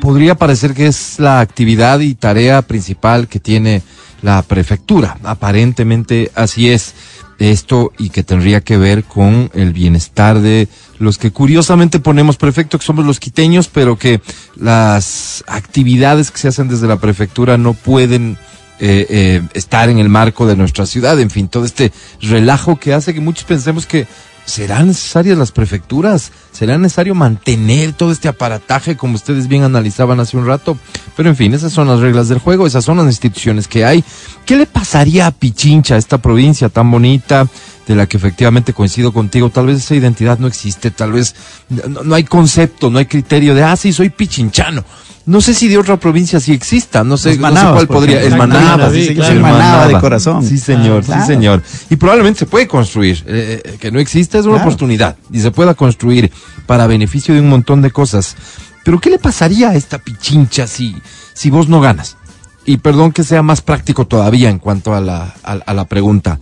podría 0.00 0.34
parecer 0.34 0.74
que 0.74 0.86
es 0.86 1.18
la 1.18 1.40
actividad 1.40 2.00
y 2.00 2.14
tarea 2.14 2.62
principal 2.62 3.28
que 3.28 3.40
tiene 3.40 3.82
la 4.22 4.42
prefectura. 4.42 5.18
Aparentemente 5.22 6.30
así 6.34 6.70
es 6.70 6.94
esto 7.38 7.92
y 7.98 8.10
que 8.10 8.22
tendría 8.22 8.60
que 8.60 8.76
ver 8.76 9.04
con 9.04 9.50
el 9.54 9.72
bienestar 9.72 10.40
de 10.40 10.68
los 10.98 11.18
que 11.18 11.30
curiosamente 11.30 12.00
ponemos 12.00 12.36
prefecto, 12.36 12.78
que 12.78 12.84
somos 12.84 13.04
los 13.04 13.20
quiteños, 13.20 13.68
pero 13.68 13.98
que 13.98 14.20
las 14.56 15.44
actividades 15.46 16.30
que 16.30 16.38
se 16.38 16.48
hacen 16.48 16.68
desde 16.68 16.86
la 16.86 16.98
prefectura 16.98 17.58
no 17.58 17.74
pueden 17.74 18.38
eh, 18.80 19.06
eh, 19.08 19.42
estar 19.54 19.88
en 19.88 19.98
el 19.98 20.08
marco 20.08 20.46
de 20.46 20.56
nuestra 20.56 20.86
ciudad. 20.86 21.18
En 21.20 21.30
fin, 21.30 21.48
todo 21.48 21.64
este 21.64 21.92
relajo 22.20 22.76
que 22.76 22.94
hace 22.94 23.14
que 23.14 23.20
muchos 23.20 23.44
pensemos 23.44 23.86
que 23.86 24.06
¿Serán 24.44 24.88
necesarias 24.88 25.38
las 25.38 25.52
prefecturas? 25.52 26.30
¿Será 26.52 26.76
necesario 26.76 27.14
mantener 27.14 27.94
todo 27.94 28.12
este 28.12 28.28
aparataje 28.28 28.94
como 28.94 29.14
ustedes 29.14 29.48
bien 29.48 29.62
analizaban 29.62 30.20
hace 30.20 30.36
un 30.36 30.46
rato? 30.46 30.76
Pero 31.16 31.30
en 31.30 31.36
fin, 31.36 31.54
esas 31.54 31.72
son 31.72 31.88
las 31.88 32.00
reglas 32.00 32.28
del 32.28 32.40
juego, 32.40 32.66
esas 32.66 32.84
son 32.84 32.98
las 32.98 33.06
instituciones 33.06 33.68
que 33.68 33.86
hay. 33.86 34.04
¿Qué 34.44 34.56
le 34.56 34.66
pasaría 34.66 35.26
a 35.26 35.30
Pichincha, 35.30 35.96
esta 35.96 36.18
provincia 36.18 36.68
tan 36.68 36.90
bonita, 36.90 37.48
de 37.86 37.94
la 37.94 38.06
que 38.06 38.16
efectivamente 38.16 38.72
coincido 38.72 39.12
contigo? 39.12 39.50
Tal 39.50 39.66
vez 39.66 39.78
esa 39.78 39.94
identidad 39.94 40.38
no 40.38 40.46
existe, 40.46 40.90
tal 40.90 41.12
vez 41.12 41.34
no, 41.68 42.02
no 42.02 42.14
hay 42.14 42.24
concepto, 42.24 42.90
no 42.90 42.98
hay 42.98 43.06
criterio 43.06 43.54
de, 43.54 43.62
ah, 43.62 43.76
sí, 43.76 43.92
soy 43.92 44.10
pichinchano. 44.10 44.84
No 45.26 45.40
sé 45.40 45.54
si 45.54 45.68
de 45.68 45.78
otra 45.78 45.96
provincia 45.96 46.38
sí 46.38 46.52
exista, 46.52 47.02
no 47.02 47.16
sé, 47.16 47.38
cuál 47.38 47.86
podría. 47.86 48.20
El 48.20 48.36
Manaba, 48.36 48.90
sí, 48.90 49.08
el 49.08 49.40
Manaba 49.40 49.88
de 49.88 49.98
corazón. 49.98 50.44
Sí, 50.44 50.58
señor, 50.58 51.02
sí, 51.02 51.12
señor. 51.26 51.62
Y 51.88 51.96
probablemente 51.96 52.40
se 52.40 52.46
puede 52.46 52.68
construir. 52.68 53.24
Eh, 53.26 53.62
eh, 53.64 53.76
que 53.80 53.90
no 53.90 54.00
exista 54.00 54.38
es 54.38 54.44
una 54.44 54.58
oportunidad 54.58 55.16
y 55.32 55.40
se 55.40 55.50
pueda 55.50 55.74
construir 55.74 56.30
para 56.66 56.86
beneficio 56.86 57.34
de 57.34 57.40
un 57.40 57.48
montón 57.48 57.80
de 57.80 57.90
cosas. 57.90 58.36
Pero 58.84 59.00
¿qué 59.00 59.08
le 59.08 59.18
pasaría 59.18 59.70
a 59.70 59.74
esta 59.74 59.98
pichincha 59.98 60.66
si, 60.66 60.94
si 61.32 61.48
vos 61.48 61.70
no 61.70 61.80
ganas? 61.80 62.18
Y 62.66 62.76
perdón 62.76 63.12
que 63.12 63.24
sea 63.24 63.42
más 63.42 63.62
práctico 63.62 64.06
todavía 64.06 64.50
en 64.50 64.58
cuanto 64.58 64.94
a 64.94 65.00
la, 65.00 65.34
a 65.42 65.74
la 65.74 65.84
pregunta. 65.86 66.38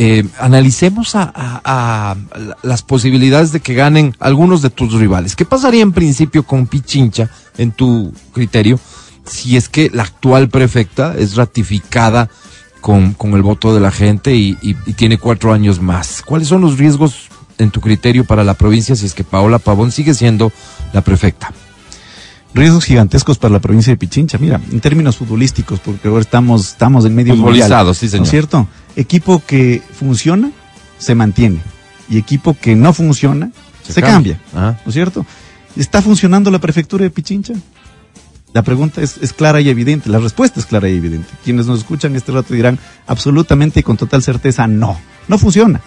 Eh, 0.00 0.24
analicemos 0.38 1.16
a, 1.16 2.16
las 2.62 2.82
posibilidades 2.82 3.50
de 3.50 3.58
que 3.58 3.74
ganen 3.74 4.14
algunos 4.20 4.62
de 4.62 4.70
tus 4.70 4.92
rivales. 4.92 5.34
¿Qué 5.34 5.44
pasaría 5.44 5.82
en 5.82 5.90
principio 5.90 6.44
con 6.44 6.68
Pichincha, 6.68 7.28
en 7.56 7.72
tu 7.72 8.12
criterio, 8.32 8.78
si 9.26 9.56
es 9.56 9.68
que 9.68 9.90
la 9.92 10.04
actual 10.04 10.50
prefecta 10.50 11.16
es 11.18 11.34
ratificada 11.34 12.30
con, 12.80 13.16
el 13.20 13.42
voto 13.42 13.74
de 13.74 13.80
la 13.80 13.90
gente 13.90 14.36
y, 14.36 14.54
tiene 14.94 15.18
cuatro 15.18 15.52
años 15.52 15.80
más? 15.80 16.22
¿Cuáles 16.24 16.46
son 16.46 16.60
los 16.60 16.78
riesgos 16.78 17.26
en 17.58 17.72
tu 17.72 17.80
criterio 17.80 18.24
para 18.24 18.44
la 18.44 18.54
provincia 18.54 18.94
si 18.94 19.04
es 19.04 19.14
que 19.14 19.24
Paola 19.24 19.58
Pavón 19.58 19.90
sigue 19.90 20.14
siendo 20.14 20.52
la 20.92 21.00
prefecta? 21.00 21.52
riesgos 22.54 22.84
gigantescos 22.84 23.38
para 23.38 23.52
la 23.52 23.60
provincia 23.60 23.92
de 23.92 23.96
Pichincha. 23.96 24.38
Mira, 24.38 24.60
en 24.70 24.80
términos 24.80 25.16
futbolísticos, 25.16 25.80
porque 25.80 26.08
ahora 26.08 26.20
estamos, 26.20 26.68
estamos 26.68 27.04
en 27.04 27.14
medio 27.14 27.36
mundial. 27.36 27.94
sí, 27.94 28.08
señor. 28.08 28.20
¿No 28.20 28.24
es 28.24 28.30
cierto? 28.30 28.68
Equipo 28.98 29.42
que 29.46 29.80
funciona, 29.92 30.50
se 30.98 31.14
mantiene. 31.14 31.60
Y 32.10 32.18
equipo 32.18 32.56
que 32.60 32.74
no 32.74 32.92
funciona, 32.92 33.52
se, 33.86 34.02
cambia. 34.02 34.40
¿No 34.52 34.76
es 34.86 34.92
cierto? 34.92 35.24
¿Está 35.76 36.02
funcionando 36.02 36.50
la 36.50 36.58
prefectura 36.58 37.04
de 37.04 37.10
Pichincha? 37.10 37.54
La 38.52 38.62
pregunta 38.62 39.00
es, 39.00 39.18
es, 39.18 39.32
clara 39.32 39.60
y 39.60 39.68
evidente, 39.68 40.10
la 40.10 40.18
respuesta 40.18 40.58
es 40.58 40.66
clara 40.66 40.88
y 40.88 40.96
evidente. 40.96 41.28
Quienes 41.44 41.66
nos 41.66 41.78
escuchan 41.78 42.16
este 42.16 42.32
rato 42.32 42.54
dirán 42.54 42.78
absolutamente 43.06 43.80
y 43.80 43.82
con 43.84 43.96
total 43.96 44.22
certeza 44.22 44.66
no, 44.66 44.98
no 45.28 45.38
funciona. 45.38 45.80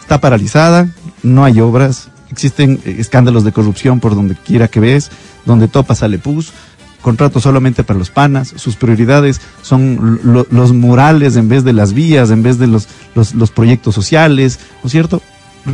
Está 0.00 0.20
paralizada, 0.20 0.90
no 1.22 1.44
hay 1.44 1.60
obras, 1.60 2.08
existen 2.30 2.80
eh, 2.84 2.96
escándalos 2.98 3.44
de 3.44 3.52
corrupción 3.52 4.00
por 4.00 4.14
donde 4.14 4.34
quiera 4.34 4.68
que 4.68 4.80
ves, 4.80 5.10
donde 5.44 5.68
topa 5.68 5.94
sale 5.94 6.18
pus, 6.18 6.52
contrato 7.02 7.40
solamente 7.40 7.84
para 7.84 7.98
los 7.98 8.10
panas, 8.10 8.52
sus 8.56 8.76
prioridades 8.76 9.40
son 9.62 10.20
los 10.50 10.72
murales 10.72 11.36
en 11.36 11.48
vez 11.48 11.64
de 11.64 11.72
las 11.72 11.92
vías, 11.92 12.30
en 12.30 12.42
vez 12.42 12.58
de 12.58 12.66
los, 12.66 12.88
los, 13.14 13.50
proyectos 13.50 13.94
sociales, 13.94 14.58
¿no 14.82 14.86
es 14.86 14.92
cierto? 14.92 15.22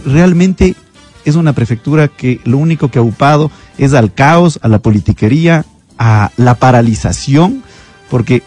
Realmente 0.04 0.74
es 1.24 1.36
una 1.36 1.52
prefectura 1.52 2.08
que 2.08 2.40
lo 2.44 2.58
único 2.58 2.90
que 2.90 2.98
ha 2.98 3.02
upado 3.02 3.50
es 3.78 3.94
al 3.94 4.12
caos, 4.12 4.58
a 4.62 4.68
la 4.68 4.80
politiquería, 4.80 5.64
a 5.98 6.30
la 6.36 6.56
paralización, 6.56 7.62
porque 8.10 8.42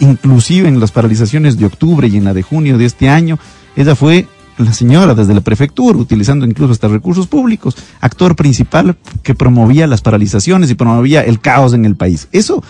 inclusive 0.00 0.68
en 0.68 0.80
las 0.80 0.92
paralizaciones 0.92 1.58
de 1.58 1.66
octubre 1.66 2.08
y 2.08 2.16
en 2.16 2.24
la 2.24 2.34
de 2.34 2.42
junio 2.42 2.78
de 2.78 2.86
este 2.86 3.08
año, 3.08 3.38
ella 3.76 3.94
fue 3.94 4.26
la 4.58 4.72
señora 4.72 5.14
desde 5.14 5.34
la 5.34 5.40
prefectura, 5.40 5.98
utilizando 5.98 6.46
incluso 6.46 6.72
hasta 6.72 6.88
recursos 6.88 7.26
públicos, 7.26 7.76
actor 8.00 8.36
principal 8.36 8.96
que 9.22 9.34
promovía 9.34 9.86
las 9.86 10.00
paralizaciones 10.00 10.70
y 10.70 10.74
promovía 10.74 11.22
el 11.22 11.40
caos 11.40 11.74
en 11.74 11.84
el 11.84 11.96
país. 11.96 12.28
Eso 12.32 12.62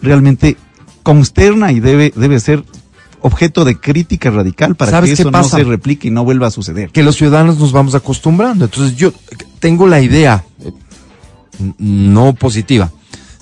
realmente 0.00 0.56
consterna 1.02 1.72
y 1.72 1.80
debe, 1.80 2.12
debe 2.14 2.38
ser 2.40 2.64
objeto 3.20 3.64
de 3.64 3.78
crítica 3.78 4.30
radical 4.30 4.74
para 4.74 5.00
que 5.00 5.12
eso 5.12 5.30
no 5.30 5.44
se 5.44 5.64
replique 5.64 6.08
y 6.08 6.10
no 6.10 6.24
vuelva 6.24 6.48
a 6.48 6.50
suceder. 6.50 6.90
Que 6.90 7.02
los 7.02 7.16
ciudadanos 7.16 7.58
nos 7.58 7.72
vamos 7.72 7.94
acostumbrando. 7.94 8.64
Entonces 8.64 8.96
yo 8.96 9.12
tengo 9.60 9.86
la 9.86 10.00
idea, 10.00 10.44
eh, 10.60 10.72
no 11.78 12.34
positiva, 12.34 12.90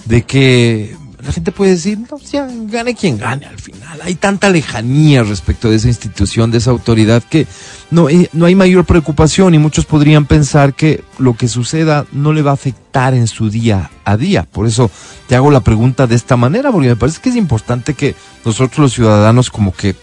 de 0.04 0.22
que 0.22 0.96
la 1.22 1.32
gente 1.32 1.52
puede 1.52 1.72
decir, 1.72 1.98
no, 1.98 2.18
ya 2.18 2.48
gane 2.66 2.94
quien 2.94 3.18
gane 3.18 3.46
al 3.46 3.58
final. 3.58 4.00
Hay 4.02 4.14
tanta 4.14 4.48
lejanía 4.50 5.22
respecto 5.22 5.70
de 5.70 5.76
esa 5.76 5.88
institución, 5.88 6.50
de 6.50 6.58
esa 6.58 6.70
autoridad, 6.70 7.22
que 7.22 7.46
no, 7.90 8.08
eh, 8.08 8.30
no 8.32 8.46
hay 8.46 8.54
mayor 8.54 8.84
preocupación 8.84 9.54
y 9.54 9.58
muchos 9.58 9.84
podrían 9.84 10.26
pensar 10.26 10.74
que 10.74 11.04
lo 11.18 11.34
que 11.34 11.48
suceda 11.48 12.06
no 12.12 12.32
le 12.32 12.42
va 12.42 12.52
a 12.52 12.54
afectar 12.54 13.14
en 13.14 13.26
su 13.26 13.50
día 13.50 13.90
a 14.04 14.16
día. 14.16 14.46
Por 14.50 14.66
eso 14.66 14.90
te 15.26 15.36
hago 15.36 15.50
la 15.50 15.60
pregunta 15.60 16.06
de 16.06 16.14
esta 16.14 16.36
manera, 16.36 16.72
porque 16.72 16.88
me 16.88 16.96
parece 16.96 17.20
que 17.20 17.30
es 17.30 17.36
importante 17.36 17.94
que 17.94 18.14
nosotros 18.44 18.78
los 18.78 18.92
ciudadanos 18.94 19.50
como 19.50 19.72
que 19.72 19.96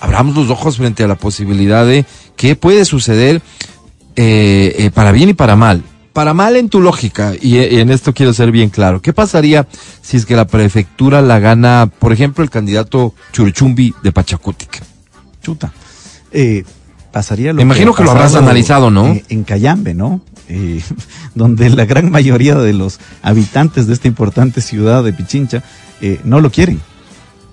abramos 0.00 0.36
los 0.36 0.50
ojos 0.50 0.76
frente 0.76 1.04
a 1.04 1.08
la 1.08 1.16
posibilidad 1.16 1.86
de 1.86 2.04
qué 2.36 2.56
puede 2.56 2.84
suceder 2.84 3.42
eh, 4.16 4.74
eh, 4.78 4.90
para 4.92 5.12
bien 5.12 5.30
y 5.30 5.34
para 5.34 5.56
mal 5.56 5.82
para 6.18 6.34
mal 6.34 6.56
en 6.56 6.68
tu 6.68 6.80
lógica, 6.80 7.34
y, 7.40 7.58
en 7.58 7.90
esto 7.90 8.12
quiero 8.12 8.32
ser 8.32 8.50
bien 8.50 8.70
claro, 8.70 9.00
¿qué 9.00 9.12
pasaría 9.12 9.68
si 10.02 10.16
es 10.16 10.26
que 10.26 10.34
la 10.34 10.48
prefectura 10.48 11.22
la 11.22 11.38
gana, 11.38 11.88
por 11.96 12.12
ejemplo, 12.12 12.42
el 12.42 12.50
candidato 12.50 13.14
Churuchumbi 13.30 13.94
de 14.02 14.10
Pachacutic? 14.10 14.82
Chuta. 15.40 15.72
Eh, 16.32 16.64
pasaría 17.12 17.52
lo 17.52 17.58
Me 17.58 17.62
imagino 17.62 17.94
que, 17.94 18.02
lo 18.02 18.10
habrás 18.10 18.34
analizado, 18.34 18.90
¿no? 18.90 19.16
en 19.28 19.44
Cayambe, 19.44 19.94
¿no? 19.94 20.20
Eh, 20.48 20.82
donde 21.36 21.70
la 21.70 21.84
gran 21.84 22.10
mayoría 22.10 22.56
de 22.56 22.72
los 22.72 22.98
habitantes 23.22 23.86
de 23.86 23.94
esta 23.94 24.08
importante 24.08 24.60
ciudad 24.60 25.04
de 25.04 25.12
Pichincha 25.12 25.62
eh, 26.00 26.18
no 26.24 26.40
lo 26.40 26.50
quieren 26.50 26.80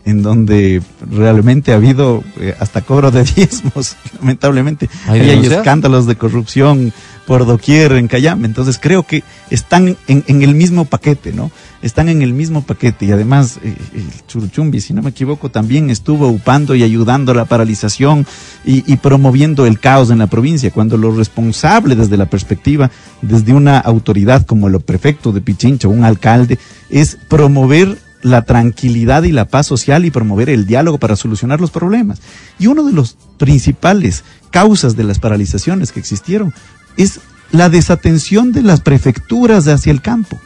en 0.05 0.23
donde 0.23 0.81
realmente 1.07 1.71
ha 1.71 1.75
habido 1.75 2.23
hasta 2.59 2.81
cobro 2.81 3.09
de 3.11 3.23
diezmos, 3.35 3.95
lamentablemente. 4.19 4.89
hay 5.07 5.45
escándalos 5.45 6.07
de 6.07 6.15
corrupción 6.15 6.93
por 7.25 7.45
doquier 7.45 7.93
en 7.93 8.07
Cayambe. 8.07 8.47
Entonces 8.47 8.79
creo 8.81 9.03
que 9.03 9.23
están 9.49 9.97
en, 10.07 10.41
el 10.41 10.55
mismo 10.55 10.85
paquete, 10.85 11.33
¿no? 11.33 11.51
Están 11.81 12.09
en 12.09 12.21
el 12.21 12.33
mismo 12.33 12.63
paquete 12.63 13.05
y 13.05 13.11
además 13.11 13.59
eh, 13.63 13.75
el 13.93 14.25
Churuchumbi, 14.27 14.81
si 14.81 14.93
no 14.93 15.01
me 15.01 15.09
equivoco, 15.09 15.49
también 15.49 15.89
estuvo 15.89 16.27
upando 16.27 16.75
y 16.75 16.83
ayudando 16.83 17.31
a 17.31 17.35
la 17.35 17.45
paralización 17.45 18.25
y, 18.63 18.95
promoviendo 18.97 19.65
el 19.65 19.79
caos 19.79 20.09
en 20.09 20.19
la 20.19 20.27
provincia, 20.27 20.71
cuando 20.71 20.97
lo 20.97 21.11
responsable 21.11 21.95
desde 21.95 22.17
la 22.17 22.25
perspectiva, 22.27 22.89
desde 23.21 23.53
una 23.53 23.79
autoridad 23.79 24.45
como 24.45 24.67
el 24.67 24.79
prefecto 24.79 25.31
de 25.31 25.41
Pichincha, 25.41 25.87
un 25.87 26.03
alcalde, 26.03 26.57
es 26.89 27.17
promover 27.27 27.97
la 28.25 28.41
tranquilidad 28.41 29.21
y 29.21 29.31
la 29.31 29.45
paz 29.45 29.67
social 29.67 30.03
y 30.03 30.09
promover 30.09 30.49
el 30.49 30.65
diálogo 30.65 30.97
para 30.97 31.15
solucionar 31.15 31.61
los 31.61 31.69
problemas. 31.69 32.21
Y 32.57 32.65
uno 32.65 32.83
de 32.83 32.91
los 32.91 33.17
principales 33.37 34.23
causas 34.49 34.95
de 34.95 35.03
las 35.03 35.19
paralizaciones 35.19 35.91
que 35.91 35.99
existieron 35.99 36.53
es 36.97 37.19
la 37.51 37.69
desatención 37.69 38.51
de 38.51 38.61
las 38.61 38.81
prefecturas 38.81 39.67
hacia 39.67 39.91
el 39.91 40.01
campo. 40.01 40.39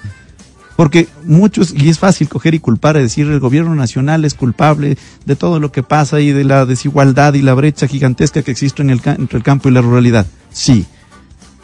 Porque 0.76 1.10
muchos, 1.26 1.74
y 1.76 1.90
es 1.90 2.00
fácil 2.00 2.30
coger 2.30 2.54
y 2.54 2.60
culpar 2.60 2.96
a 2.96 3.02
decir 3.02 3.28
el 3.28 3.42
gobierno 3.42 3.76
nacional 3.76 4.24
es 4.24 4.34
culpable 4.34 4.98
de 5.26 5.36
todo 5.36 5.60
lo 5.60 5.74
que 5.74 5.84
pasa 5.84 6.22
y 6.22 6.32
de 6.32 6.46
la 6.46 6.66
desigualdad 6.66 7.34
y 7.34 7.42
la 7.42 7.54
brecha 7.54 7.86
gigantesca 7.88 8.44
que 8.44 8.52
existe 8.52 8.82
en 8.82 8.90
el, 8.90 9.02
entre 9.04 9.38
el 9.38 9.44
campo 9.44 9.68
y 9.68 9.74
la 9.74 9.82
ruralidad. 9.82 10.26
Sí, 10.52 10.86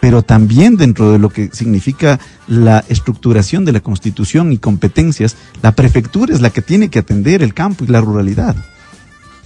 pero 0.01 0.21
también 0.21 0.75
dentro 0.75 1.13
de 1.13 1.19
lo 1.19 1.29
que 1.29 1.49
significa 1.53 2.19
la 2.47 2.83
estructuración 2.89 3.63
de 3.63 3.71
la 3.71 3.79
constitución 3.79 4.51
y 4.51 4.57
competencias, 4.57 5.37
la 5.61 5.71
prefectura 5.71 6.33
es 6.33 6.41
la 6.41 6.49
que 6.49 6.61
tiene 6.61 6.89
que 6.89 6.99
atender 6.99 7.41
el 7.41 7.53
campo 7.53 7.85
y 7.85 7.87
la 7.87 8.01
ruralidad. 8.01 8.55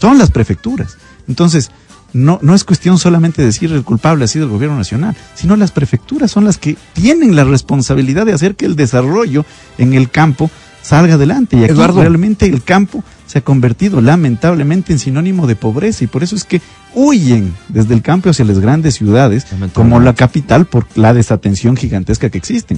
Son 0.01 0.17
las 0.17 0.31
prefecturas. 0.31 0.97
Entonces, 1.27 1.71
no, 2.13 2.39
no 2.41 2.55
es 2.55 2.63
cuestión 2.63 2.97
solamente 2.97 3.41
de 3.41 3.47
decir 3.47 3.71
el 3.71 3.83
culpable 3.83 4.25
ha 4.25 4.27
sido 4.27 4.45
el 4.45 4.51
gobierno 4.51 4.77
nacional, 4.77 5.15
sino 5.35 5.55
las 5.55 5.71
prefecturas 5.71 6.31
son 6.31 6.45
las 6.45 6.57
que 6.57 6.75
tienen 6.93 7.35
la 7.35 7.43
responsabilidad 7.43 8.25
de 8.25 8.33
hacer 8.33 8.55
que 8.55 8.65
el 8.65 8.75
desarrollo 8.75 9.45
en 9.77 9.93
el 9.93 10.09
campo 10.09 10.49
salga 10.81 11.15
adelante. 11.15 11.57
Y 11.57 11.63
aquí 11.63 11.73
Eduardo. 11.73 12.01
realmente 12.01 12.45
el 12.47 12.63
campo 12.63 13.03
se 13.27 13.39
ha 13.39 13.41
convertido 13.41 14.01
lamentablemente 14.01 14.91
en 14.91 14.97
sinónimo 14.99 15.45
de 15.45 15.55
pobreza 15.55 16.03
y 16.03 16.07
por 16.07 16.23
eso 16.23 16.35
es 16.35 16.45
que 16.45 16.61
huyen 16.95 17.53
desde 17.67 17.93
el 17.93 18.01
campo 18.01 18.29
hacia 18.29 18.45
las 18.45 18.59
grandes 18.59 18.95
ciudades 18.95 19.45
como 19.73 19.99
la 19.99 20.15
capital 20.15 20.65
por 20.65 20.87
la 20.95 21.13
desatención 21.13 21.75
gigantesca 21.77 22.29
que 22.29 22.37
existen. 22.39 22.77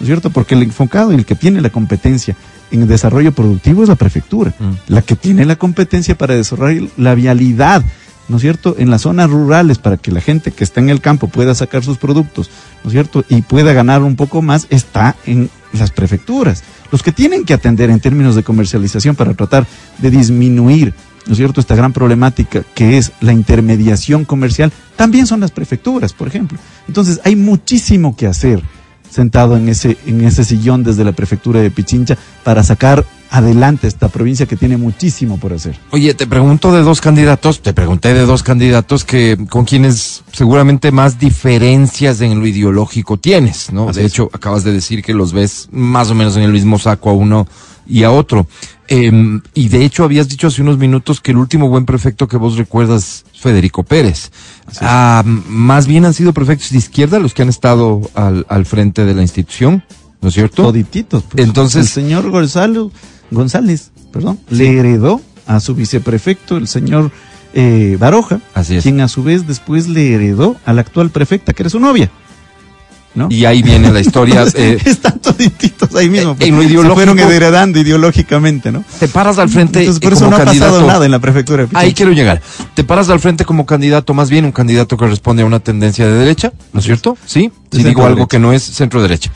¿No 0.00 0.04
es 0.04 0.06
cierto? 0.06 0.30
Porque 0.30 0.54
el 0.56 0.62
enfocado 0.62 1.12
y 1.12 1.16
el 1.16 1.24
que 1.26 1.34
tiene 1.36 1.60
la 1.60 1.70
competencia 1.70 2.34
en 2.72 2.82
el 2.82 2.88
desarrollo 2.88 3.30
productivo 3.32 3.82
es 3.82 3.88
la 3.90 3.94
prefectura, 3.94 4.52
Mm. 4.58 4.72
la 4.92 5.02
que 5.02 5.14
tiene 5.14 5.44
la 5.44 5.56
competencia 5.56 6.16
para 6.16 6.34
desarrollar 6.34 6.88
la 6.96 7.14
vialidad, 7.14 7.84
¿no 8.28 8.36
es 8.36 8.42
cierto? 8.42 8.76
En 8.78 8.90
las 8.90 9.02
zonas 9.02 9.30
rurales 9.30 9.78
para 9.78 9.96
que 9.96 10.12
la 10.12 10.20
gente 10.20 10.50
que 10.50 10.64
está 10.64 10.80
en 10.80 10.90
el 10.90 11.00
campo 11.00 11.28
pueda 11.28 11.54
sacar 11.54 11.84
sus 11.84 11.98
productos, 11.98 12.50
¿no 12.82 12.88
es 12.88 12.92
cierto? 12.92 13.24
Y 13.28 13.42
pueda 13.42 13.72
ganar 13.72 14.02
un 14.02 14.16
poco 14.16 14.42
más, 14.42 14.66
está 14.70 15.16
en 15.26 15.50
las 15.72 15.90
prefecturas. 15.90 16.62
Los 16.90 17.02
que 17.02 17.12
tienen 17.12 17.44
que 17.44 17.54
atender 17.54 17.90
en 17.90 18.00
términos 18.00 18.34
de 18.36 18.42
comercialización 18.42 19.16
para 19.16 19.34
tratar 19.34 19.66
de 19.98 20.10
disminuir, 20.10 20.94
¿no 21.26 21.32
es 21.32 21.38
cierto?, 21.38 21.60
esta 21.60 21.74
gran 21.74 21.92
problemática 21.92 22.64
que 22.74 22.98
es 22.98 23.12
la 23.20 23.32
intermediación 23.32 24.24
comercial, 24.24 24.72
también 24.96 25.26
son 25.26 25.40
las 25.40 25.50
prefecturas, 25.50 26.12
por 26.12 26.28
ejemplo. 26.28 26.58
Entonces, 26.86 27.20
hay 27.24 27.36
muchísimo 27.36 28.16
que 28.16 28.26
hacer 28.26 28.62
sentado 29.10 29.56
en 29.56 29.68
ese, 29.68 29.98
en 30.06 30.22
ese 30.22 30.44
sillón 30.44 30.82
desde 30.84 31.04
la 31.04 31.12
prefectura 31.12 31.60
de 31.60 31.70
Pichincha 31.70 32.16
para 32.44 32.62
sacar 32.62 33.04
adelante 33.32 33.88
esta 33.88 34.08
provincia 34.08 34.44
que 34.46 34.56
tiene 34.56 34.76
muchísimo 34.76 35.38
por 35.38 35.52
hacer. 35.54 35.78
Oye, 35.90 36.12
te 36.14 36.26
pregunto 36.26 36.70
de 36.72 36.82
dos 36.82 37.00
candidatos, 37.00 37.60
te 37.62 37.72
pregunté 37.72 38.12
de 38.12 38.26
dos 38.26 38.42
candidatos 38.42 39.04
que 39.04 39.38
con 39.48 39.64
quienes 39.64 40.22
seguramente 40.32 40.92
más 40.92 41.18
diferencias 41.18 42.20
en 42.20 42.38
lo 42.38 42.46
ideológico 42.46 43.16
tienes, 43.16 43.72
¿no? 43.72 43.88
Así 43.88 44.00
de 44.00 44.06
es. 44.06 44.12
hecho, 44.12 44.30
acabas 44.32 44.64
de 44.64 44.72
decir 44.72 45.02
que 45.02 45.14
los 45.14 45.32
ves 45.32 45.68
más 45.72 46.10
o 46.10 46.14
menos 46.14 46.36
en 46.36 46.42
el 46.42 46.52
mismo 46.52 46.78
saco 46.78 47.08
a 47.10 47.14
uno 47.14 47.48
y 47.86 48.02
a 48.04 48.10
otro. 48.12 48.46
Em, 48.86 49.40
y 49.54 49.68
de 49.70 49.84
hecho 49.84 50.04
habías 50.04 50.28
dicho 50.28 50.48
hace 50.48 50.60
unos 50.60 50.76
minutos 50.76 51.20
que 51.22 51.30
el 51.30 51.38
último 51.38 51.68
buen 51.70 51.86
prefecto 51.86 52.28
que 52.28 52.36
vos 52.36 52.58
recuerdas 52.58 53.24
es 53.32 53.40
Federico 53.40 53.82
Pérez. 53.82 54.30
Ah, 54.82 55.22
más 55.24 55.86
bien 55.86 56.04
han 56.04 56.12
sido 56.12 56.34
prefectos 56.34 56.70
de 56.70 56.78
izquierda 56.78 57.18
los 57.18 57.32
que 57.32 57.40
han 57.42 57.48
estado 57.48 58.02
al, 58.14 58.44
al 58.50 58.66
frente 58.66 59.06
de 59.06 59.14
la 59.14 59.22
institución, 59.22 59.82
¿no 60.20 60.28
es 60.28 60.34
cierto? 60.34 60.64
Todititos. 60.64 61.24
pues. 61.30 61.42
Entonces- 61.46 61.80
el 61.82 61.88
señor 61.88 62.30
Gonzalo, 62.30 62.92
González, 63.32 63.90
perdón, 64.12 64.38
le 64.50 64.78
heredó 64.78 65.20
a 65.46 65.60
su 65.60 65.74
viceprefecto, 65.74 66.56
el 66.56 66.68
señor 66.68 67.10
eh, 67.54 67.96
Baroja, 67.98 68.40
Así 68.54 68.76
es. 68.76 68.82
quien 68.82 69.00
a 69.00 69.08
su 69.08 69.22
vez 69.22 69.46
después 69.46 69.88
le 69.88 70.12
heredó 70.14 70.56
a 70.64 70.72
la 70.72 70.80
actual 70.82 71.10
prefecta, 71.10 71.52
que 71.52 71.62
era 71.64 71.70
su 71.70 71.80
novia. 71.80 72.10
¿No? 73.14 73.28
Y 73.30 73.44
ahí 73.44 73.62
viene 73.62 73.92
la 73.92 74.00
historia. 74.00 74.46
eh, 74.54 74.78
Están 74.86 75.18
todititos 75.18 75.94
ahí 75.94 76.08
mismo. 76.08 76.34
eh, 76.40 76.46
en 76.46 76.56
lo 76.56 76.82
Se 76.82 76.94
fueron 76.94 77.18
heredando 77.18 77.78
ideológicamente, 77.78 78.72
¿no? 78.72 78.82
te 78.98 79.06
paras 79.06 79.38
al 79.38 79.50
frente 79.50 79.80
Entonces, 79.80 80.00
por 80.00 80.14
eso 80.14 80.24
como 80.24 80.30
no 80.30 80.42
ha 80.42 80.44
candidato. 80.46 80.72
pasado 80.72 80.86
nada 80.86 81.04
en 81.04 81.10
la 81.10 81.18
prefectura. 81.18 81.66
Ahí 81.74 81.92
quiero 81.92 82.12
llegar. 82.12 82.40
Te 82.72 82.84
paras 82.84 83.10
al 83.10 83.20
frente 83.20 83.44
como 83.44 83.66
candidato, 83.66 84.14
más 84.14 84.30
bien 84.30 84.46
un 84.46 84.52
candidato 84.52 84.96
que 84.96 85.06
responde 85.06 85.42
a 85.42 85.46
una 85.46 85.60
tendencia 85.60 86.06
de 86.06 86.12
derecha, 86.14 86.54
¿no 86.72 86.80
es 86.80 86.86
cierto? 86.86 87.18
Sí. 87.26 87.52
Si 87.70 87.78
digo 87.78 87.88
centro 87.88 88.06
algo 88.06 88.28
que 88.28 88.38
no 88.38 88.54
es 88.54 88.62
centro 88.62 89.02
derecha. 89.02 89.30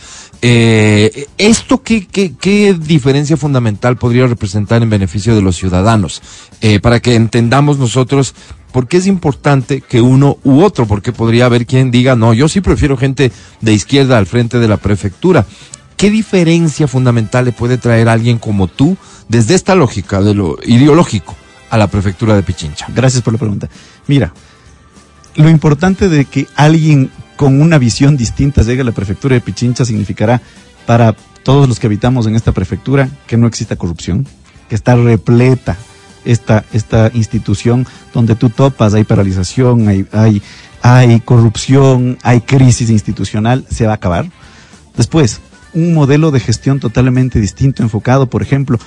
Eh, 0.48 1.26
¿Esto 1.38 1.82
qué, 1.82 2.06
qué, 2.06 2.32
qué 2.40 2.72
diferencia 2.72 3.36
fundamental 3.36 3.96
podría 3.96 4.28
representar 4.28 4.80
en 4.80 4.88
beneficio 4.88 5.34
de 5.34 5.42
los 5.42 5.56
ciudadanos? 5.56 6.22
Eh, 6.60 6.78
para 6.78 7.00
que 7.00 7.16
entendamos 7.16 7.78
nosotros 7.78 8.32
por 8.70 8.86
qué 8.86 8.98
es 8.98 9.08
importante 9.08 9.80
que 9.80 10.00
uno 10.00 10.38
u 10.44 10.62
otro, 10.62 10.86
porque 10.86 11.10
podría 11.10 11.46
haber 11.46 11.66
quien 11.66 11.90
diga, 11.90 12.14
no, 12.14 12.32
yo 12.32 12.48
sí 12.48 12.60
prefiero 12.60 12.96
gente 12.96 13.32
de 13.60 13.72
izquierda 13.72 14.18
al 14.18 14.26
frente 14.26 14.60
de 14.60 14.68
la 14.68 14.76
prefectura. 14.76 15.44
¿Qué 15.96 16.10
diferencia 16.10 16.86
fundamental 16.86 17.46
le 17.46 17.50
puede 17.50 17.76
traer 17.76 18.08
alguien 18.08 18.38
como 18.38 18.68
tú 18.68 18.96
desde 19.28 19.56
esta 19.56 19.74
lógica 19.74 20.20
de 20.20 20.34
lo 20.34 20.58
ideológico 20.64 21.34
a 21.70 21.76
la 21.76 21.88
prefectura 21.88 22.36
de 22.36 22.44
Pichincha? 22.44 22.86
Gracias 22.94 23.20
por 23.20 23.32
la 23.32 23.40
pregunta. 23.40 23.68
Mira, 24.06 24.32
lo 25.34 25.50
importante 25.50 26.08
de 26.08 26.24
que 26.24 26.46
alguien 26.54 27.10
con 27.36 27.60
una 27.60 27.78
visión 27.78 28.16
distinta 28.16 28.62
llegue 28.62 28.80
a 28.80 28.84
la 28.84 28.92
prefectura 28.92 29.34
de 29.34 29.40
Pichincha 29.40 29.84
significará 29.84 30.40
para 30.86 31.14
todos 31.42 31.68
los 31.68 31.78
que 31.78 31.86
habitamos 31.86 32.26
en 32.26 32.34
esta 32.34 32.52
prefectura 32.52 33.08
que 33.26 33.36
no 33.36 33.46
exista 33.46 33.76
corrupción, 33.76 34.26
que 34.68 34.74
está 34.74 34.96
repleta 34.96 35.76
esta, 36.24 36.64
esta 36.72 37.10
institución 37.14 37.86
donde 38.12 38.34
tú 38.34 38.50
topas, 38.50 38.94
hay 38.94 39.04
paralización, 39.04 39.88
hay, 39.88 40.06
hay, 40.12 40.42
hay 40.82 41.20
corrupción, 41.20 42.18
hay 42.22 42.40
crisis 42.40 42.90
institucional, 42.90 43.64
se 43.70 43.86
va 43.86 43.92
a 43.92 43.96
acabar. 43.96 44.28
Después, 44.96 45.40
un 45.72 45.94
modelo 45.94 46.30
de 46.30 46.40
gestión 46.40 46.80
totalmente 46.80 47.38
distinto, 47.38 47.82
enfocado, 47.82 48.28
por 48.28 48.42
ejemplo, 48.42 48.78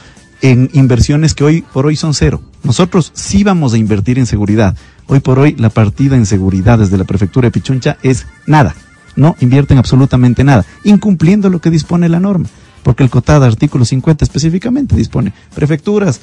en 0.42 0.70
inversiones 0.74 1.34
que 1.34 1.44
hoy 1.44 1.62
por 1.62 1.86
hoy 1.86 1.96
son 1.96 2.14
cero. 2.14 2.42
Nosotros 2.64 3.12
sí 3.14 3.44
vamos 3.44 3.74
a 3.74 3.78
invertir 3.78 4.20
en 4.20 4.26
seguridad. 4.26 4.76
Hoy 5.10 5.20
por 5.22 5.40
hoy 5.40 5.56
la 5.58 5.70
partida 5.70 6.16
en 6.16 6.28
seguridad 6.28 6.78
desde 6.78 6.98
la 6.98 7.04
prefectura 7.04 7.48
de 7.48 7.52
Pichuncha 7.52 7.98
es 8.04 8.28
nada. 8.46 8.76
No 9.16 9.36
invierten 9.40 9.80
absolutamente 9.80 10.44
nada, 10.44 10.66
incumpliendo 10.84 11.50
lo 11.50 11.60
que 11.60 11.72
dispone 11.72 12.08
la 12.10 12.20
norma. 12.20 12.48
Porque 12.84 13.04
el 13.04 13.10
COTAD, 13.10 13.44
artículo 13.44 13.86
50 13.86 14.24
específicamente, 14.24 14.96
dispone 14.96 15.34
prefecturas 15.54 16.22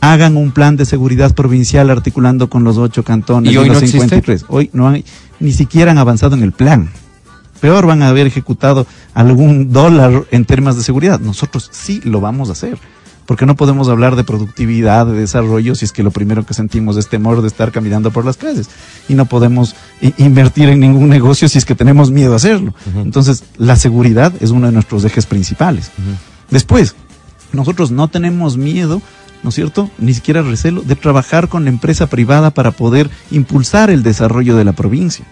hagan 0.00 0.36
un 0.36 0.52
plan 0.52 0.76
de 0.76 0.86
seguridad 0.86 1.34
provincial 1.34 1.90
articulando 1.90 2.48
con 2.48 2.62
los 2.62 2.78
ocho 2.78 3.02
cantones 3.02 3.52
¿Y 3.52 3.56
hoy 3.56 3.66
los 3.66 3.78
no 3.78 3.80
existe? 3.80 3.98
53. 3.98 4.44
Hoy 4.48 4.70
no 4.72 4.88
hay, 4.88 5.04
ni 5.40 5.52
siquiera 5.52 5.90
han 5.90 5.98
avanzado 5.98 6.36
en 6.36 6.44
el 6.44 6.52
plan. 6.52 6.88
Peor 7.60 7.86
van 7.86 8.02
a 8.02 8.08
haber 8.08 8.28
ejecutado 8.28 8.86
algún 9.12 9.72
dólar 9.72 10.24
en 10.30 10.44
temas 10.44 10.76
de 10.76 10.84
seguridad. 10.84 11.18
Nosotros 11.18 11.68
sí 11.72 12.00
lo 12.04 12.20
vamos 12.20 12.48
a 12.48 12.52
hacer. 12.52 12.78
Porque 13.28 13.44
no 13.44 13.56
podemos 13.56 13.90
hablar 13.90 14.16
de 14.16 14.24
productividad, 14.24 15.04
de 15.04 15.12
desarrollo, 15.12 15.74
si 15.74 15.84
es 15.84 15.92
que 15.92 16.02
lo 16.02 16.10
primero 16.10 16.46
que 16.46 16.54
sentimos 16.54 16.96
es 16.96 17.08
temor 17.10 17.42
de 17.42 17.48
estar 17.48 17.70
caminando 17.72 18.10
por 18.10 18.24
las 18.24 18.38
calles. 18.38 18.70
Y 19.06 19.12
no 19.12 19.26
podemos 19.26 19.76
invertir 20.16 20.70
en 20.70 20.80
ningún 20.80 21.10
negocio 21.10 21.46
si 21.46 21.58
es 21.58 21.66
que 21.66 21.74
tenemos 21.74 22.10
miedo 22.10 22.32
a 22.32 22.36
hacerlo. 22.36 22.72
Entonces, 22.96 23.44
la 23.58 23.76
seguridad 23.76 24.32
es 24.40 24.48
uno 24.50 24.68
de 24.68 24.72
nuestros 24.72 25.04
ejes 25.04 25.26
principales. 25.26 25.90
Después, 26.50 26.96
nosotros 27.52 27.90
no 27.90 28.08
tenemos 28.08 28.56
miedo, 28.56 29.02
¿no 29.42 29.50
es 29.50 29.56
cierto? 29.56 29.90
Ni 29.98 30.14
siquiera 30.14 30.40
recelo 30.40 30.80
de 30.80 30.96
trabajar 30.96 31.48
con 31.48 31.64
la 31.64 31.70
empresa 31.70 32.06
privada 32.06 32.48
para 32.48 32.70
poder 32.70 33.10
impulsar 33.30 33.90
el 33.90 34.02
desarrollo 34.02 34.56
de 34.56 34.64
la 34.64 34.72
provincia. 34.72 35.26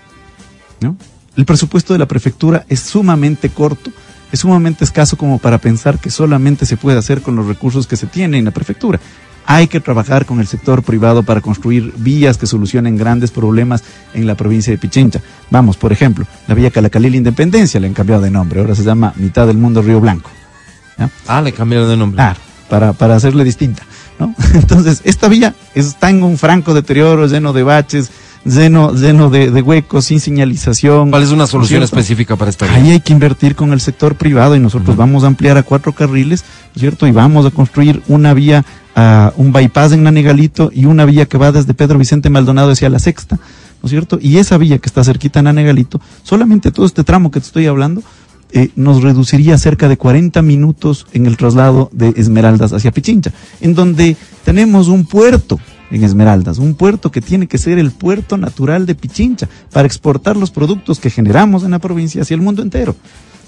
¿no? 0.83 0.99
El 1.35 1.47
presupuesto 1.47 1.95
de 1.95 1.99
la 1.99 2.09
prefectura 2.09 2.67
es 2.69 2.81
sumamente 2.81 3.49
corto, 3.49 3.91
es 4.33 4.41
sumamente 4.41 4.85
escaso 4.85 5.17
como 5.17 5.39
para 5.39 5.59
pensar 5.59 5.99
que 5.99 6.11
solamente 6.11 6.67
se 6.67 6.77
puede 6.77 6.99
hacer 6.99 7.23
con 7.23 7.37
los 7.37 7.47
recursos 7.47 7.87
que 7.87 7.97
se 7.97 8.07
tiene 8.07 8.39
en 8.39 8.45
la 8.45 8.51
prefectura. 8.51 9.01
Hay 9.49 9.69
que 9.69 9.79
trabajar 9.79 10.27
con 10.27 10.41
el 10.41 10.49
sector 10.49 10.83
privado 10.83 11.23
para 11.23 11.41
construir 11.41 11.93
vías 11.97 12.37
que 12.37 12.49
solucionen 12.49 12.97
grandes 12.97 13.31
problemas 13.31 13.85
en 14.13 14.27
la 14.27 14.35
provincia 14.35 14.73
de 14.73 14.79
Pichincha. 14.79 15.21
Vamos, 15.51 15.77
por 15.77 15.93
ejemplo, 15.93 16.27
la 16.49 16.55
vía 16.55 16.73
Calacalil 16.73 17.15
Independencia 17.15 17.79
le 17.79 17.87
han 17.87 17.95
cambiado 17.95 18.23
de 18.23 18.31
nombre, 18.31 18.61
ahora 18.61 18.75
se 18.75 18.83
llama 18.83 19.13
Mitad 19.17 19.47
del 19.47 19.57
Mundo 19.57 19.83
Río 19.83 20.01
Blanco. 20.01 20.31
¿ya? 20.99 21.09
Ah, 21.29 21.41
le 21.41 21.53
cambiaron 21.53 21.89
de 21.89 21.97
nombre. 21.97 22.17
Claro, 22.17 22.41
para, 22.69 22.93
para 22.93 23.15
hacerle 23.15 23.45
distinta, 23.45 23.85
¿no? 24.19 24.35
Entonces, 24.55 25.01
esta 25.05 25.29
vía 25.29 25.55
está 25.77 26.11
en 26.11 26.25
un 26.25 26.39
franco 26.39 26.75
deterioro, 26.75 27.29
lleno 27.29 27.53
de 27.53 27.63
baches, 27.63 28.11
lleno, 28.47 28.93
lleno 28.93 29.29
de, 29.29 29.51
de 29.51 29.63
huecos, 29.63 30.07
sin 30.07 30.21
señalización. 30.21 31.11
¿Cuál 31.11 31.23
es 31.23 31.31
una 31.31 31.47
solución 31.47 31.83
específica 31.83 32.37
para 32.37 32.51
esta 32.51 32.73
Ahí 32.73 32.91
hay 32.91 33.01
que 33.01 33.13
invertir 33.13 33.57
con 33.57 33.73
el 33.73 33.81
sector 33.81 34.15
privado 34.15 34.57
y 34.57 34.61
nosotros 34.61 34.97
vamos 34.97 35.25
a 35.25 35.27
ampliar 35.27 35.59
a 35.59 35.63
cuatro 35.63 35.93
carriles, 35.93 36.45
¿cierto? 36.77 37.07
Y 37.07 37.13
vamos 37.13 37.45
a 37.47 37.51
construir 37.51 38.03
una 38.09 38.33
vía, 38.35 38.65
ah, 38.95 39.33
un 39.37 39.53
bypass 39.53 39.93
en 39.93 40.05
Nanegalito 40.05 40.71
y 40.73 40.87
una 40.87 41.05
vía 41.05 41.27
que 41.27 41.39
va 41.39 41.53
desde 41.53 41.75
Pedro 41.75 41.99
Vicente 41.99 42.31
Maldonado 42.31 42.71
hacia 42.71 42.89
la 42.89 42.99
Sexta, 42.99 43.37
¿no 43.37 43.87
es 43.87 43.91
cierto? 43.91 44.19
Y 44.21 44.39
esa 44.39 44.57
vía 44.59 44.79
que 44.79 44.89
está 44.89 45.03
cerquita 45.05 45.41
en 45.41 45.47
Nanegalito, 45.47 46.01
solamente 46.23 46.71
todo 46.71 46.87
este 46.87 47.05
tramo 47.05 47.31
que 47.31 47.41
te 47.41 47.47
estoy 47.47 47.67
hablando, 47.67 48.03
eh, 48.53 48.71
nos 48.77 49.03
reduciría 49.03 49.59
cerca 49.59 49.89
de 49.89 49.97
40 49.97 50.41
minutos 50.43 51.07
en 51.13 51.27
el 51.27 51.37
traslado 51.37 51.91
de 51.93 52.15
Esmeraldas 52.17 52.73
hacia 52.73 52.93
Pichincha, 52.93 53.33
en 53.61 53.75
donde 53.75 54.17
tenemos 54.45 54.87
un 54.87 55.05
puerto 55.05 55.59
en 55.91 56.05
Esmeraldas, 56.05 56.59
un 56.59 56.75
puerto 56.75 57.11
que 57.11 57.21
tiene 57.21 57.47
que 57.47 57.59
ser 57.59 57.79
el 57.79 57.91
puerto 57.91 58.37
natural 58.37 58.87
de 58.87 58.95
Pichincha 58.95 59.49
para 59.73 59.87
exportar 59.87 60.37
los 60.37 60.51
productos 60.51 61.01
que 61.01 61.11
generamos 61.11 61.65
en 61.65 61.73
la 61.73 61.79
provincia 61.79 62.23
hacia 62.23 62.35
el 62.35 62.41
mundo 62.41 62.63
entero 62.63 62.97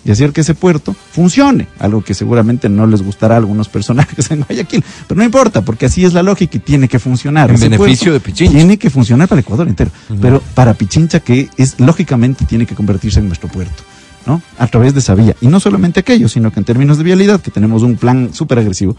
y 0.05 0.11
hacer 0.11 0.33
que 0.33 0.41
ese 0.41 0.55
puerto 0.55 0.95
funcione, 1.13 1.67
algo 1.79 2.03
que 2.03 2.15
seguramente 2.15 2.69
no 2.69 2.87
les 2.87 3.03
gustará 3.03 3.35
a 3.35 3.39
algunos 3.39 3.69
personajes 3.69 4.31
en 4.31 4.41
Guayaquil, 4.41 4.85
pero 5.07 5.19
no 5.19 5.25
importa, 5.25 5.63
porque 5.63 5.87
así 5.87 6.05
es 6.05 6.13
la 6.13 6.23
lógica 6.23 6.57
y 6.57 6.61
tiene 6.61 6.89
que 6.89 6.99
funcionar. 6.99 7.51
En 7.51 7.57
Ese 7.57 7.69
beneficio 7.69 8.13
de 8.13 8.21
Pichincha. 8.21 8.53
Tiene 8.53 8.79
que 8.79 8.91
funcionar 8.91 9.29
para 9.29 9.41
el 9.41 9.45
Ecuador 9.45 9.69
entero, 9.69 9.91
pero 10.21 10.41
para 10.55 10.75
Pichincha 10.75 11.21
que 11.21 11.49
es 11.57 11.79
lógicamente 11.81 12.45
tiene 12.45 12.67
que 12.67 12.75
convertirse 12.75 13.21
en 13.21 13.27
nuestro 13.27 13.49
puerto. 13.49 13.83
¿no? 14.27 14.43
A 14.59 14.67
través 14.67 14.93
de 14.93 15.01
esa 15.01 15.15
vía. 15.15 15.35
Y 15.41 15.47
no 15.47 15.59
solamente 15.59 16.01
aquello, 16.01 16.29
sino 16.29 16.53
que 16.53 16.61
en 16.61 16.65
términos 16.65 16.99
de 16.99 17.05
vialidad, 17.05 17.41
que 17.41 17.51
tenemos 17.51 17.83
un 17.83 17.97
plan 17.97 18.29
súper 18.35 18.59
agresivo, 18.59 18.95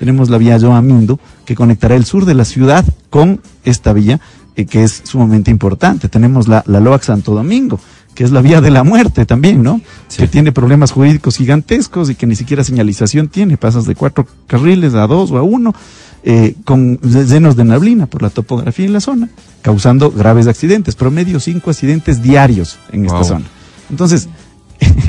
tenemos 0.00 0.30
la 0.30 0.38
vía 0.38 0.58
Joamindo, 0.58 1.20
que 1.44 1.54
conectará 1.54 1.94
el 1.94 2.06
sur 2.06 2.24
de 2.24 2.32
la 2.32 2.46
ciudad 2.46 2.86
con 3.10 3.42
esta 3.64 3.92
vía, 3.92 4.18
eh, 4.56 4.64
que 4.64 4.82
es 4.82 5.02
sumamente 5.04 5.50
importante. 5.50 6.08
Tenemos 6.08 6.48
la, 6.48 6.64
la 6.66 6.80
LOAC 6.80 7.02
Santo 7.02 7.34
Domingo, 7.34 7.78
que 8.14 8.24
es 8.24 8.30
la 8.30 8.40
vía 8.40 8.62
de 8.62 8.70
la 8.70 8.82
muerte 8.82 9.26
también, 9.26 9.62
¿no? 9.62 9.82
Sí. 10.08 10.22
Que 10.22 10.26
tiene 10.26 10.52
problemas 10.52 10.90
jurídicos 10.92 11.36
gigantescos 11.36 12.08
y 12.08 12.14
que 12.14 12.26
ni 12.26 12.34
siquiera 12.34 12.64
señalización 12.64 13.28
tiene. 13.28 13.58
Pasas 13.58 13.84
de 13.84 13.94
cuatro 13.94 14.26
carriles 14.46 14.94
a 14.94 15.06
dos 15.06 15.32
o 15.32 15.36
a 15.36 15.42
uno, 15.42 15.74
eh, 16.22 16.54
con 16.64 16.98
llenos 17.02 17.54
de 17.56 17.64
neblina 17.64 18.06
por 18.06 18.22
la 18.22 18.30
topografía 18.30 18.86
en 18.86 18.94
la 18.94 19.00
zona, 19.00 19.28
causando 19.60 20.10
graves 20.10 20.46
accidentes. 20.46 20.94
Promedio 20.94 21.40
cinco 21.40 21.68
accidentes 21.68 22.22
diarios 22.22 22.78
en 22.90 23.04
esta 23.04 23.22
zona. 23.22 23.44
Entonces, 23.90 24.30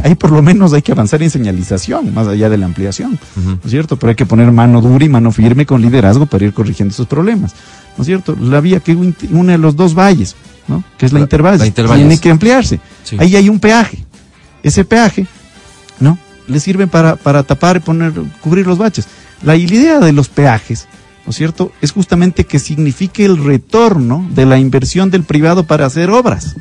ahí 0.03 0.15
por 0.15 0.31
lo 0.31 0.41
menos 0.41 0.73
hay 0.73 0.81
que 0.81 0.91
avanzar 0.91 1.21
en 1.23 1.29
señalización, 1.29 2.13
más 2.13 2.27
allá 2.27 2.49
de 2.49 2.57
la 2.57 2.65
ampliación, 2.65 3.19
¿no 3.35 3.59
es 3.63 3.71
cierto? 3.71 3.97
Pero 3.97 4.09
hay 4.09 4.15
que 4.15 4.25
poner 4.25 4.51
mano 4.51 4.81
dura 4.81 5.03
y 5.05 5.09
mano 5.09 5.31
firme 5.31 5.65
con 5.65 5.81
liderazgo 5.81 6.25
para 6.25 6.45
ir 6.45 6.53
corrigiendo 6.53 6.91
esos 6.93 7.07
problemas, 7.07 7.53
¿no 7.97 8.01
es 8.03 8.07
cierto? 8.07 8.35
La 8.39 8.61
vía 8.61 8.79
que 8.79 8.93
un- 8.95 9.15
une 9.31 9.57
los 9.57 9.75
dos 9.75 9.93
valles, 9.95 10.35
¿no? 10.67 10.83
Que 10.97 11.05
es 11.05 11.13
la, 11.13 11.19
La- 11.19 11.23
Intervalles. 11.25 11.73
tiene 12.07 12.19
que 12.19 12.29
ampliarse. 12.31 12.79
Sí. 13.03 13.17
Ahí 13.19 13.35
hay 13.35 13.49
un 13.49 13.59
peaje. 13.59 14.05
Ese 14.63 14.85
peaje, 14.85 15.25
¿no? 15.99 16.17
Le 16.47 16.59
sirve 16.59 16.87
para, 16.87 17.15
para 17.15 17.43
tapar 17.43 17.77
y 17.77 17.79
poner, 17.79 18.13
cubrir 18.41 18.67
los 18.67 18.77
baches. 18.77 19.07
La 19.43 19.55
idea 19.55 19.99
de 19.99 20.11
los 20.13 20.29
peajes, 20.29 20.87
¿no 21.25 21.31
es 21.31 21.35
cierto? 21.35 21.71
Es 21.81 21.91
justamente 21.91 22.45
que 22.45 22.59
signifique 22.59 23.25
el 23.25 23.43
retorno 23.43 24.27
de 24.35 24.45
la 24.45 24.59
inversión 24.59 25.09
del 25.09 25.23
privado 25.23 25.63
para 25.63 25.85
hacer 25.85 26.09
obras. 26.11 26.55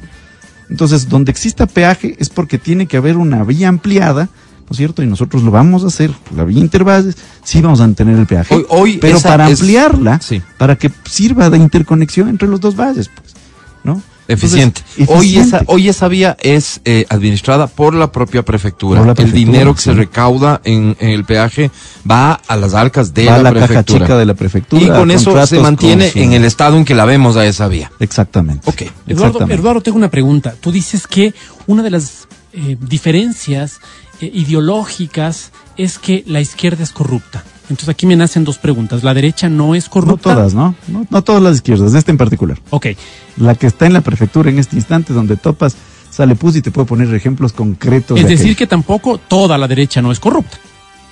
Entonces, 0.71 1.09
donde 1.09 1.31
exista 1.33 1.67
peaje 1.67 2.17
es 2.19 2.29
porque 2.31 2.57
tiene 2.59 2.87
que 2.87 2.97
haber 2.97 3.17
una 3.17 3.43
vía 3.45 3.69
ampliada, 3.69 4.25
¿no 4.25 4.71
es 4.71 4.77
cierto? 4.77 5.03
Y 5.03 5.07
nosotros 5.07 5.43
lo 5.43 5.51
vamos 5.51 5.83
a 5.83 5.89
hacer, 5.89 6.13
la 6.37 6.45
vía 6.45 6.61
Intervalles, 6.61 7.17
sí 7.43 7.61
vamos 7.61 7.81
a 7.81 7.89
tener 7.93 8.17
el 8.19 8.27
peaje. 8.27 8.55
Hoy- 8.55 8.67
hoy 8.69 8.99
pero 8.99 9.21
para 9.21 9.51
es- 9.51 9.61
ampliarla, 9.61 10.21
Sí. 10.21 10.41
para 10.59 10.77
que 10.77 10.91
sirva 11.11 11.51
de 11.51 11.59
interconexión 11.59 12.29
entre 12.29 12.47
los 12.49 12.61
dos 12.61 12.77
valles, 12.77 13.09
pues, 13.13 13.35
¿no? 13.83 14.01
Eficiente. 14.33 14.83
Entonces, 14.97 15.17
Hoy, 15.19 15.37
esa, 15.39 15.63
hoy 15.67 15.89
esa 15.89 16.09
vía 16.09 16.37
es 16.41 16.81
eh, 16.85 17.05
administrada 17.09 17.67
por 17.67 17.95
la 17.95 18.13
propia 18.13 18.43
prefectura. 18.45 19.03
El 19.19 19.33
dinero 19.33 19.75
que 19.75 19.81
se 19.81 19.93
recauda 19.93 20.61
en, 20.65 20.97
en 21.01 21.11
el 21.11 21.25
peaje 21.25 21.71
va 22.09 22.41
a 22.47 22.57
las 22.57 22.75
arcas 22.75 23.13
de 23.13 23.27
Va 23.27 23.35
a 23.37 23.43
la, 23.43 23.53
caja 23.53 23.67
prefectura. 23.67 23.99
chica 24.07 24.17
de 24.19 24.25
la 24.27 24.35
prefectura. 24.35 24.83
y 24.83 24.89
con 24.89 25.11
eso 25.11 25.47
se 25.47 25.59
mantiene 25.61 26.11
su- 26.11 26.19
en 26.19 26.33
el 26.33 26.45
estado 26.45 26.77
en 26.77 26.85
que 26.85 26.95
la 26.95 27.05
vemos 27.05 27.37
a 27.37 27.45
esa 27.47 27.67
vía. 27.69 27.91
Exactamente. 28.01 28.69
Ok. 28.71 28.83
Eduardo, 28.83 28.93
Exactamente. 29.09 29.55
Eduardo, 29.55 29.81
tengo 29.83 29.99
una 29.99 30.11
pregunta. 30.11 30.55
Tú 30.61 30.71
dices 30.73 31.07
que 31.07 31.35
una 31.67 31.83
de 31.83 31.91
las 31.91 32.29
eh, 32.53 32.77
diferencias 32.81 33.81
eh, 34.21 34.31
ideológicas 34.33 35.51
es 35.77 35.99
que 35.99 36.25
la 36.27 36.41
izquierda 36.41 36.83
es 36.85 36.91
corrupta. 36.93 37.43
Entonces 37.71 37.89
aquí 37.89 38.07
me 38.07 38.17
nacen 38.17 38.45
dos 38.45 38.59
preguntas. 38.59 39.03
¿La 39.05 39.15
derecha 39.15 39.49
no 39.49 39.75
es 39.75 39.85
No 39.87 39.91
corrupta? 39.91 40.35
todas, 40.35 40.55
¿no? 40.55 40.75
¿no? 40.89 41.07
No 41.09 41.23
todas 41.23 41.43
las 41.43 41.57
izquierdas, 41.57 41.95
esta 41.95 42.11
en 42.11 42.19
particular. 42.19 42.59
Ok. 42.71 42.89
La 43.37 43.55
que 43.55 43.67
está 43.67 43.87
en 43.87 43.93
la 43.93 44.01
prefectura 44.01 44.51
en 44.51 44.59
este 44.59 44.77
instante, 44.77 45.13
donde 45.13 45.37
topas, 45.37 45.77
sale 46.11 46.35
pus 46.37 46.57
y 46.57 46.63
te 46.63 46.71
puedo 46.71 46.87
poner 46.87 47.13
ejemplos 47.15 47.53
concretos. 47.53 48.19
Es 48.19 48.25
de 48.25 48.31
decir, 48.31 48.47
aquello. 48.47 48.59
que 48.59 48.67
tampoco 48.67 49.19
toda 49.19 49.57
la 49.57 49.69
derecha 49.69 50.03
no 50.03 50.11
es 50.13 50.21
corrupta. 50.21 50.59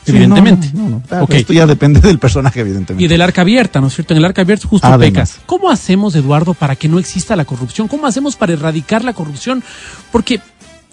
Sí, 0.04 0.12
evidentemente. 0.12 0.70
No, 0.74 0.84
no, 0.84 1.02
no, 1.10 1.16
no. 1.18 1.22
Ok. 1.24 1.34
Esto 1.34 1.52
ya 1.52 1.66
depende 1.66 2.00
del 2.00 2.18
personaje, 2.18 2.60
evidentemente. 2.60 3.04
Y 3.04 3.08
del 3.08 3.20
arca 3.20 3.42
abierta, 3.42 3.80
¿no 3.80 3.88
es 3.88 3.94
cierto? 3.94 4.14
En 4.14 4.18
el 4.18 4.24
arca 4.24 4.42
abierta 4.42 4.66
justo 4.66 4.86
Además. 4.86 5.32
peca. 5.32 5.42
¿Cómo 5.46 5.70
hacemos, 5.70 6.14
Eduardo, 6.14 6.54
para 6.54 6.76
que 6.76 6.88
no 6.88 6.98
exista 6.98 7.36
la 7.36 7.44
corrupción? 7.44 7.88
¿Cómo 7.88 8.06
hacemos 8.06 8.34
para 8.36 8.54
erradicar 8.54 9.04
la 9.04 9.12
corrupción? 9.12 9.62
Porque 10.10 10.40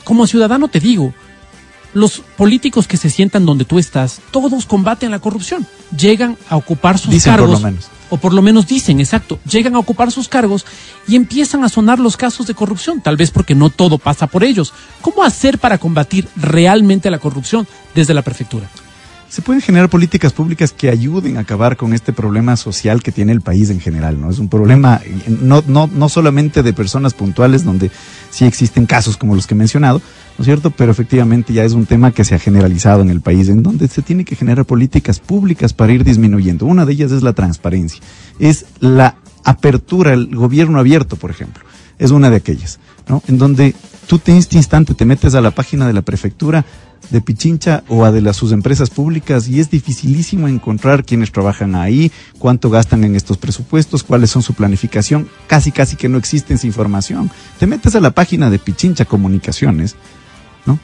como 0.03 0.27
ciudadano 0.27 0.67
te 0.67 0.79
digo, 0.79 1.13
los 1.95 2.21
políticos 2.37 2.87
que 2.87 2.97
se 2.97 3.09
sientan 3.09 3.45
donde 3.45 3.65
tú 3.65 3.79
estás, 3.79 4.21
todos 4.29 4.65
combaten 4.65 5.09
la 5.11 5.19
corrupción. 5.19 5.65
Llegan 5.97 6.37
a 6.49 6.57
ocupar 6.57 6.99
sus 6.99 7.09
Dicen 7.09 7.31
por 7.33 7.39
cargos. 7.39 7.61
lo 7.61 7.67
menos. 7.67 7.85
O 8.09 8.17
por 8.17 8.33
lo 8.33 8.41
menos 8.43 8.67
dicen, 8.67 8.99
exacto, 8.99 9.39
llegan 9.49 9.75
a 9.75 9.79
ocupar 9.79 10.11
sus 10.11 10.27
cargos 10.27 10.65
y 11.07 11.15
empiezan 11.15 11.63
a 11.63 11.69
sonar 11.69 11.97
los 11.99 12.17
casos 12.17 12.45
de 12.45 12.53
corrupción, 12.53 13.01
tal 13.01 13.17
vez 13.17 13.31
porque 13.31 13.55
no 13.55 13.69
todo 13.69 13.97
pasa 13.97 14.27
por 14.27 14.43
ellos. 14.43 14.73
¿Cómo 15.01 15.23
hacer 15.23 15.57
para 15.57 15.79
combatir 15.79 16.27
realmente 16.35 17.09
la 17.09 17.17
corrupción 17.17 17.65
desde 17.95 18.13
la 18.13 18.21
prefectura? 18.21 18.69
Se 19.29 19.41
pueden 19.41 19.61
generar 19.61 19.89
políticas 19.89 20.33
públicas 20.33 20.71
que 20.71 20.89
ayuden 20.89 21.37
a 21.37 21.41
acabar 21.41 21.77
con 21.77 21.93
este 21.93 22.13
problema 22.13 22.55
social 22.55 23.01
que 23.01 23.11
tiene 23.11 23.31
el 23.31 23.41
país 23.41 23.69
en 23.69 23.79
general, 23.79 24.21
¿no? 24.21 24.29
Es 24.29 24.39
un 24.39 24.49
problema 24.49 25.01
no, 25.27 25.63
no, 25.67 25.87
no 25.87 26.09
solamente 26.09 26.63
de 26.63 26.73
personas 26.73 27.13
puntuales, 27.13 27.65
donde 27.65 27.91
sí 28.29 28.45
existen 28.45 28.85
casos 28.85 29.17
como 29.17 29.35
los 29.35 29.47
que 29.47 29.55
he 29.55 29.57
mencionado, 29.57 29.99
¿no 30.37 30.41
es 30.41 30.45
cierto? 30.45 30.69
Pero 30.69 30.91
efectivamente 30.91 31.53
ya 31.53 31.63
es 31.63 31.73
un 31.73 31.85
tema 31.85 32.11
que 32.11 32.23
se 32.23 32.35
ha 32.35 32.39
generalizado 32.39 33.01
en 33.01 33.09
el 33.09 33.21
país, 33.21 33.49
en 33.49 33.63
donde 33.63 33.87
se 33.87 34.01
tiene 34.01 34.25
que 34.25 34.35
generar 34.35 34.65
políticas 34.65 35.19
públicas 35.19 35.73
para 35.73 35.91
ir 35.91 36.03
disminuyendo. 36.03 36.65
Una 36.65 36.85
de 36.85 36.93
ellas 36.93 37.11
es 37.11 37.23
la 37.23 37.33
transparencia, 37.33 38.01
es 38.39 38.65
la 38.79 39.15
apertura, 39.43 40.13
el 40.13 40.35
gobierno 40.35 40.79
abierto, 40.79 41.15
por 41.15 41.31
ejemplo, 41.31 41.63
es 41.97 42.11
una 42.11 42.29
de 42.29 42.37
aquellas, 42.37 42.79
¿no? 43.07 43.23
En 43.27 43.37
donde 43.37 43.75
tú 44.07 44.21
en 44.27 44.37
este 44.37 44.57
instante 44.57 44.93
te 44.93 45.05
metes 45.05 45.35
a 45.35 45.41
la 45.41 45.51
página 45.51 45.87
de 45.87 45.93
la 45.93 46.03
prefectura 46.03 46.65
de 47.09 47.21
Pichincha 47.21 47.83
o 47.87 48.05
a 48.05 48.11
de 48.11 48.21
las 48.21 48.35
sus 48.37 48.51
empresas 48.51 48.89
públicas 48.89 49.47
y 49.47 49.59
es 49.59 49.69
dificilísimo 49.69 50.47
encontrar 50.47 51.05
quienes 51.05 51.31
trabajan 51.31 51.75
ahí, 51.75 52.11
cuánto 52.39 52.69
gastan 52.69 53.03
en 53.03 53.15
estos 53.15 53.37
presupuestos, 53.37 54.03
cuáles 54.03 54.31
son 54.31 54.41
su 54.41 54.53
planificación, 54.53 55.27
casi 55.47 55.71
casi 55.71 55.95
que 55.95 56.09
no 56.09 56.17
existe 56.17 56.53
esa 56.53 56.67
información. 56.67 57.31
Te 57.59 57.67
metes 57.67 57.95
a 57.95 58.01
la 58.01 58.11
página 58.11 58.49
de 58.49 58.59
Pichincha 58.59 59.05
Comunicaciones, 59.05 59.95
¿no? 60.65 60.79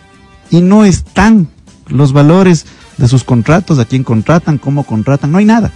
Y 0.49 0.61
no 0.61 0.85
están 0.85 1.47
los 1.87 2.13
valores 2.13 2.65
de 2.97 3.07
sus 3.07 3.23
contratos, 3.23 3.79
a 3.79 3.85
quién 3.85 4.03
contratan, 4.03 4.57
cómo 4.57 4.83
contratan, 4.83 5.31
no 5.31 5.37
hay 5.37 5.45
nada. 5.45 5.71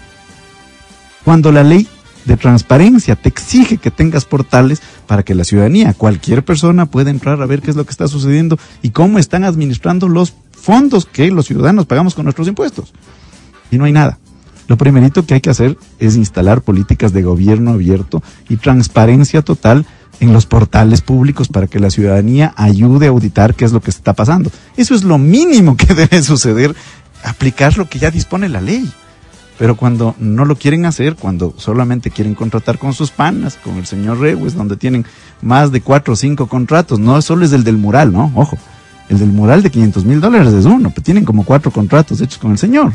Cuando 1.23 1.51
la 1.51 1.63
ley 1.63 1.87
de 2.25 2.37
transparencia 2.37 3.15
te 3.15 3.29
exige 3.29 3.77
que 3.77 3.91
tengas 3.91 4.25
portales 4.25 4.81
para 5.07 5.23
que 5.23 5.35
la 5.35 5.43
ciudadanía, 5.43 5.93
cualquier 5.93 6.43
persona 6.43 6.87
pueda 6.87 7.11
entrar 7.11 7.41
a 7.41 7.45
ver 7.45 7.61
qué 7.61 7.69
es 7.69 7.77
lo 7.77 7.85
que 7.85 7.91
está 7.91 8.07
sucediendo 8.07 8.57
y 8.81 8.89
cómo 8.89 9.19
están 9.19 9.43
administrando 9.43 10.09
los 10.09 10.33
fondos 10.51 11.05
que 11.05 11.29
los 11.31 11.45
ciudadanos 11.45 11.85
pagamos 11.85 12.15
con 12.15 12.25
nuestros 12.25 12.47
impuestos. 12.47 12.93
Y 13.71 13.77
no 13.77 13.85
hay 13.85 13.91
nada. 13.91 14.17
Lo 14.67 14.77
primerito 14.77 15.25
que 15.25 15.35
hay 15.35 15.41
que 15.41 15.51
hacer 15.51 15.77
es 15.99 16.15
instalar 16.15 16.61
políticas 16.61 17.13
de 17.13 17.21
gobierno 17.21 17.71
abierto 17.71 18.23
y 18.49 18.57
transparencia 18.57 19.43
total 19.43 19.85
en 20.19 20.33
los 20.33 20.45
portales 20.45 21.01
públicos 21.01 21.49
para 21.49 21.67
que 21.67 21.79
la 21.79 21.91
ciudadanía 21.91 22.53
ayude 22.55 23.05
a 23.05 23.09
auditar 23.09 23.53
qué 23.53 23.65
es 23.65 23.71
lo 23.71 23.81
que 23.81 23.91
está 23.91 24.13
pasando. 24.13 24.49
Eso 24.75 24.95
es 24.95 25.03
lo 25.03 25.17
mínimo 25.17 25.77
que 25.77 25.93
debe 25.93 26.23
suceder, 26.23 26.75
aplicar 27.23 27.77
lo 27.77 27.87
que 27.87 27.99
ya 27.99 28.09
dispone 28.09 28.49
la 28.49 28.61
ley. 28.61 28.91
Pero 29.57 29.77
cuando 29.77 30.15
no 30.19 30.43
lo 30.43 30.57
quieren 30.57 30.85
hacer, 30.85 31.15
cuando 31.15 31.53
solamente 31.57 32.11
quieren 32.11 32.35
contratar 32.35 32.77
con 32.77 32.93
sus 32.93 33.11
panas, 33.11 33.57
con 33.63 33.77
el 33.77 33.85
señor 33.85 34.19
Rewes, 34.19 34.53
donde 34.53 34.75
tienen 34.75 35.05
más 35.41 35.71
de 35.71 35.79
cuatro 35.81 36.13
o 36.13 36.17
cinco 36.17 36.47
contratos, 36.47 36.99
no 36.99 37.21
solo 37.21 37.45
es 37.45 37.53
el 37.53 37.63
del 37.63 37.77
mural, 37.77 38.11
¿no? 38.11 38.31
Ojo, 38.35 38.57
el 39.07 39.17
del 39.19 39.29
mural 39.31 39.63
de 39.63 39.71
500 39.71 40.03
mil 40.03 40.19
dólares 40.19 40.53
es 40.53 40.65
uno, 40.65 40.89
pero 40.89 41.03
tienen 41.03 41.23
como 41.23 41.45
cuatro 41.45 41.71
contratos 41.71 42.19
hechos 42.19 42.37
con 42.37 42.51
el 42.51 42.57
señor. 42.57 42.91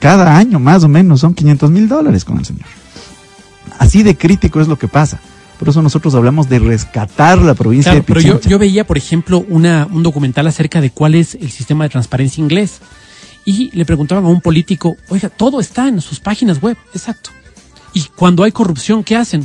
Cada 0.00 0.36
año 0.36 0.58
más 0.58 0.82
o 0.82 0.88
menos 0.88 1.20
son 1.20 1.34
500 1.34 1.70
mil 1.70 1.88
dólares 1.88 2.24
con 2.24 2.38
el 2.38 2.44
señor. 2.44 2.66
Así 3.78 4.02
de 4.02 4.16
crítico 4.16 4.60
es 4.60 4.66
lo 4.66 4.76
que 4.76 4.88
pasa. 4.88 5.20
Por 5.58 5.68
eso 5.68 5.82
nosotros 5.82 6.14
hablamos 6.14 6.48
de 6.48 6.58
rescatar 6.58 7.38
la 7.38 7.54
provincia 7.54 7.92
Claro, 7.92 8.00
de 8.02 8.06
pero 8.06 8.20
Pichincha. 8.20 8.40
yo, 8.44 8.50
yo 8.50 8.58
veía, 8.58 8.86
por 8.86 8.96
ejemplo, 8.96 9.44
una, 9.48 9.86
un 9.92 10.02
documental 10.02 10.46
acerca 10.46 10.80
de 10.80 10.90
cuál 10.90 11.14
es 11.14 11.34
el 11.34 11.50
sistema 11.50 11.84
de 11.84 11.90
transparencia 11.90 12.42
inglés. 12.42 12.80
Y 13.50 13.68
le 13.72 13.84
preguntaban 13.84 14.24
a 14.24 14.28
un 14.28 14.40
político, 14.40 14.96
oiga, 15.08 15.28
todo 15.28 15.58
está 15.58 15.88
en 15.88 16.00
sus 16.00 16.20
páginas 16.20 16.60
web, 16.60 16.76
exacto. 16.94 17.30
Y 17.92 18.04
cuando 18.14 18.44
hay 18.44 18.52
corrupción, 18.52 19.02
¿qué 19.02 19.16
hacen? 19.16 19.44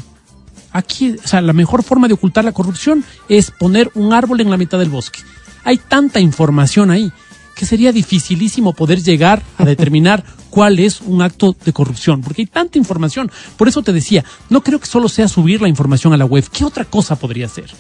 Aquí, 0.72 1.16
o 1.24 1.28
sea, 1.28 1.42
la 1.42 1.54
mejor 1.54 1.82
forma 1.82 2.08
de 2.08 2.14
ocultar 2.14 2.46
la 2.46 2.52
corrupción 2.52 3.04
es 3.30 3.50
poner 3.50 3.90
un 3.96 4.14
árbol 4.14 4.42
en 4.42 4.52
la 4.52 4.58
mitad 4.58 4.78
del 4.78 4.92
bosque. 4.92 5.22
Hay 5.64 5.80
tanta 5.80 6.20
información 6.20 6.92
ahí 6.92 7.12
que 7.56 7.66
sería 7.66 7.92
dificilísimo 7.92 8.74
poder 8.74 9.02
llegar 9.02 9.42
a 9.58 9.66
determinar 9.66 10.24
cuál 10.52 10.78
es 10.78 11.02
un 11.02 11.24
acto 11.24 11.56
de 11.66 11.74
corrupción, 11.74 12.22
porque 12.22 12.44
hay 12.44 12.46
tanta 12.46 12.78
información. 12.78 13.32
Por 13.58 13.68
eso 13.68 13.82
te 13.82 13.92
decía, 13.92 14.24
no 14.52 14.62
creo 14.62 14.80
que 14.80 14.86
solo 14.86 15.10
sea 15.10 15.28
subir 15.28 15.64
la 15.64 15.68
información 15.68 16.14
a 16.14 16.18
la 16.18 16.26
web. 16.26 16.46
¿Qué 16.54 16.64
otra 16.64 16.86
cosa 16.86 17.16
podría 17.16 17.50
ser? 17.50 17.72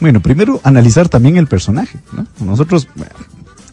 Bueno, 0.00 0.22
primero 0.22 0.62
analizar 0.64 1.10
también 1.10 1.36
el 1.36 1.46
personaje. 1.46 1.98
¿no? 2.12 2.26
Nosotros 2.40 2.88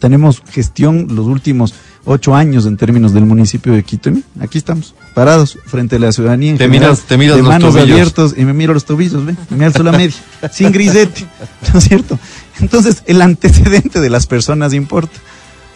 tenemos 0.02 0.42
gestión 0.50 1.06
los 1.10 1.26
últimos 1.26 1.72
ocho 2.04 2.34
años 2.34 2.66
en 2.66 2.76
términos 2.76 3.14
del 3.14 3.24
municipio 3.24 3.72
de 3.72 3.84
Quito. 3.84 4.10
y 4.10 4.24
Aquí 4.40 4.58
estamos, 4.58 4.94
parados 5.14 5.56
frente 5.64 5.94
a 5.96 5.98
la 6.00 6.10
ciudadanía. 6.10 6.50
en 6.50 6.58
Te 6.58 6.64
general, 6.64 6.90
miras- 6.90 7.04
te 7.06 7.16
miras 7.16 7.36
de 7.36 7.42
los 7.42 7.48
manos 7.48 7.72
tobillos. 7.74 7.90
abiertos 7.92 8.34
y 8.36 8.44
me 8.44 8.52
miro 8.52 8.74
los 8.74 8.84
tobillos, 8.84 9.24
¿ve? 9.24 9.36
me 9.50 9.64
alzo 9.64 9.84
la 9.84 9.92
media, 9.92 10.16
sin 10.52 10.72
grisete, 10.72 11.24
¿no 11.72 11.78
es 11.78 11.84
cierto? 11.84 12.18
Entonces, 12.60 13.04
el 13.06 13.22
antecedente 13.22 14.00
de 14.00 14.10
las 14.10 14.26
personas 14.26 14.74
importa. 14.74 15.16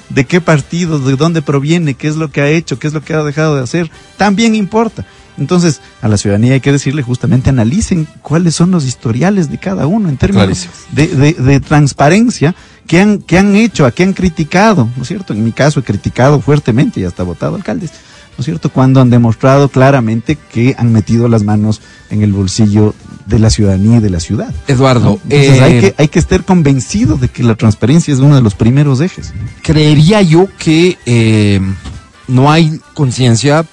De 0.08 0.24
qué 0.24 0.40
partido, 0.40 0.98
de 1.00 1.16
dónde 1.16 1.42
proviene, 1.42 1.94
qué 1.94 2.06
es 2.06 2.14
lo 2.16 2.30
que 2.30 2.40
ha 2.40 2.48
hecho, 2.48 2.78
qué 2.78 2.86
es 2.86 2.92
lo 2.92 3.02
que 3.02 3.12
ha 3.14 3.24
dejado 3.24 3.56
de 3.56 3.62
hacer, 3.62 3.90
también 4.16 4.54
importa. 4.54 5.04
Entonces, 5.38 5.80
a 6.00 6.06
la 6.08 6.16
ciudadanía 6.16 6.54
hay 6.54 6.60
que 6.60 6.70
decirle 6.72 7.02
justamente 7.02 7.50
analicen 7.50 8.06
cuáles 8.22 8.54
son 8.54 8.70
los 8.70 8.84
historiales 8.84 9.50
de 9.50 9.58
cada 9.58 9.86
uno 9.88 10.08
en 10.08 10.16
términos 10.16 10.68
de- 10.92 11.08
de 11.34 11.60
transparencia 11.60 12.54
que 12.87 13.01
han, 13.01 13.18
que 13.18 13.38
han 13.38 13.55
hecho, 13.57 13.87
a 13.87 13.90
qué 13.90 14.03
han 14.03 14.12
criticado, 14.12 14.88
¿no 14.96 15.03
es 15.03 15.09
cierto? 15.09 15.33
En 15.33 15.44
mi 15.44 15.53
caso 15.53 15.81
he 15.81 15.83
criticado 15.83 16.40
fuertemente 16.40 17.01
y 17.01 17.05
hasta 17.05 17.22
votado 17.22 17.57
alcaldes, 17.57 17.90
¿no 17.90 18.40
es 18.40 18.44
cierto? 18.44 18.70
Cuando 18.70 19.01
han 19.01 19.11
demostrado 19.11 19.68
claramente 19.68 20.37
que 20.37 20.75
han 20.79 20.92
metido 20.92 21.29
las 21.29 21.42
manos 21.42 21.81
en 22.11 22.22
el 22.22 22.33
bolsillo 22.33 22.94
de 23.27 23.38
la 23.38 23.51
ciudadanía 23.51 23.99
y 23.99 24.01
de 24.01 24.11
la 24.11 24.20
ciudad. 24.20 24.55
Eduardo, 24.68 25.18
Entonces 25.25 25.59
eh, 25.59 25.62
hay, 25.62 25.81
que, 25.81 25.94
hay 25.99 26.09
que 26.09 26.18
estar 26.18 26.44
convencido 26.44 27.16
de 27.16 27.29
que 27.29 27.42
la 27.42 27.57
transparencia 27.57 28.14
es 28.14 28.20
uno 28.20 28.37
de 28.37 28.42
los 28.42 28.55
primeros 28.55 29.01
ejes. 29.01 29.33
creería 29.62 30.22
yo 30.22 30.49
que 30.59 30.96
eh, 31.07 31.61
no 32.29 32.51
hay 32.51 32.81
conciencia, 32.94 33.66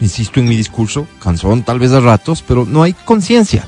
insisto 0.00 0.40
en 0.40 0.48
mi 0.48 0.56
discurso, 0.56 1.06
cansón 1.22 1.62
tal 1.62 1.78
vez 1.78 1.92
a 1.92 2.00
ratos, 2.00 2.44
pero 2.46 2.66
no 2.66 2.82
hay 2.82 2.92
conciencia. 2.92 3.66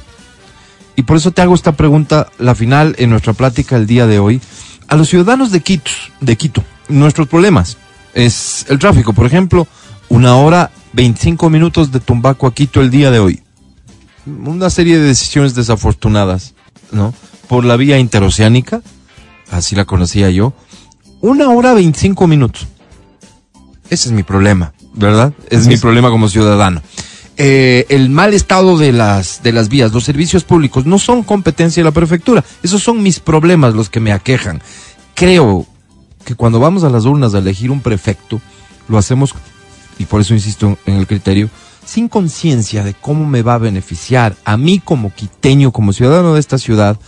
Y 0.94 1.02
por 1.02 1.16
eso 1.16 1.30
te 1.30 1.40
hago 1.40 1.54
esta 1.54 1.72
pregunta, 1.72 2.28
la 2.38 2.54
final 2.54 2.94
en 2.98 3.10
nuestra 3.10 3.32
plática 3.32 3.76
el 3.76 3.86
día 3.86 4.06
de 4.06 4.18
hoy. 4.18 4.40
A 4.92 4.94
los 4.94 5.08
ciudadanos 5.08 5.50
de 5.50 5.60
Quito, 5.60 5.90
de 6.20 6.36
Quito, 6.36 6.62
nuestros 6.90 7.26
problemas 7.26 7.78
es 8.12 8.66
el 8.68 8.78
tráfico, 8.78 9.14
por 9.14 9.24
ejemplo, 9.24 9.66
una 10.10 10.36
hora 10.36 10.70
25 10.92 11.48
minutos 11.48 11.90
de 11.92 11.98
Tumbaco 11.98 12.46
a 12.46 12.52
Quito 12.52 12.82
el 12.82 12.90
día 12.90 13.10
de 13.10 13.18
hoy. 13.18 13.42
Una 14.26 14.68
serie 14.68 14.98
de 14.98 15.06
decisiones 15.06 15.54
desafortunadas, 15.54 16.52
¿no? 16.90 17.14
Por 17.48 17.64
la 17.64 17.78
vía 17.78 17.98
interoceánica, 17.98 18.82
así 19.50 19.74
la 19.74 19.86
conocía 19.86 20.28
yo. 20.28 20.52
Una 21.22 21.48
hora 21.48 21.72
25 21.72 22.26
minutos. 22.26 22.66
Ese 23.88 24.10
es 24.10 24.12
mi 24.12 24.24
problema, 24.24 24.74
¿verdad? 24.92 25.32
Es 25.48 25.68
mi 25.68 25.78
problema 25.78 26.10
como 26.10 26.28
ciudadano. 26.28 26.82
Eh, 27.38 27.86
el 27.88 28.10
mal 28.10 28.34
estado 28.34 28.76
de 28.76 28.92
las, 28.92 29.42
de 29.42 29.52
las 29.52 29.68
vías, 29.68 29.92
los 29.92 30.04
servicios 30.04 30.44
públicos, 30.44 30.84
no 30.84 30.98
son 30.98 31.22
competencia 31.22 31.82
de 31.82 31.84
la 31.84 31.92
prefectura. 31.92 32.44
Esos 32.62 32.82
son 32.82 33.02
mis 33.02 33.20
problemas 33.20 33.74
los 33.74 33.88
que 33.88 34.00
me 34.00 34.12
aquejan. 34.12 34.60
Creo 35.14 35.66
que 36.24 36.34
cuando 36.34 36.60
vamos 36.60 36.84
a 36.84 36.90
las 36.90 37.04
urnas 37.04 37.34
a 37.34 37.38
elegir 37.38 37.70
un 37.70 37.80
prefecto, 37.80 38.40
lo 38.88 38.98
hacemos, 38.98 39.34
y 39.98 40.04
por 40.04 40.20
eso 40.20 40.34
insisto 40.34 40.78
en 40.86 40.94
el 40.94 41.06
criterio, 41.06 41.48
sin 41.84 42.08
conciencia 42.08 42.84
de 42.84 42.94
cómo 42.94 43.26
me 43.26 43.42
va 43.42 43.54
a 43.54 43.58
beneficiar 43.58 44.36
a 44.44 44.56
mí 44.56 44.78
como 44.78 45.14
quiteño, 45.14 45.72
como 45.72 45.92
ciudadano 45.92 46.34
de 46.34 46.40
esta 46.40 46.58
ciudad, 46.58 46.98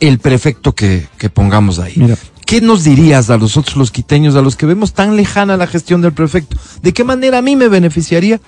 el 0.00 0.18
prefecto 0.18 0.74
que, 0.74 1.06
que 1.18 1.30
pongamos 1.30 1.78
ahí. 1.78 1.94
Mira. 1.96 2.16
¿Qué 2.46 2.60
nos 2.60 2.84
dirías 2.84 3.28
a 3.30 3.38
nosotros 3.38 3.76
los 3.76 3.90
quiteños, 3.90 4.36
a 4.36 4.40
los 4.40 4.54
que 4.54 4.66
vemos 4.66 4.92
tan 4.92 5.16
lejana 5.16 5.56
la 5.56 5.66
gestión 5.66 6.00
del 6.00 6.12
prefecto? 6.12 6.56
¿De 6.80 6.92
qué 6.92 7.02
manera 7.02 7.38
a 7.38 7.42
mí 7.42 7.56
me 7.56 7.66
beneficiaría 7.66 8.40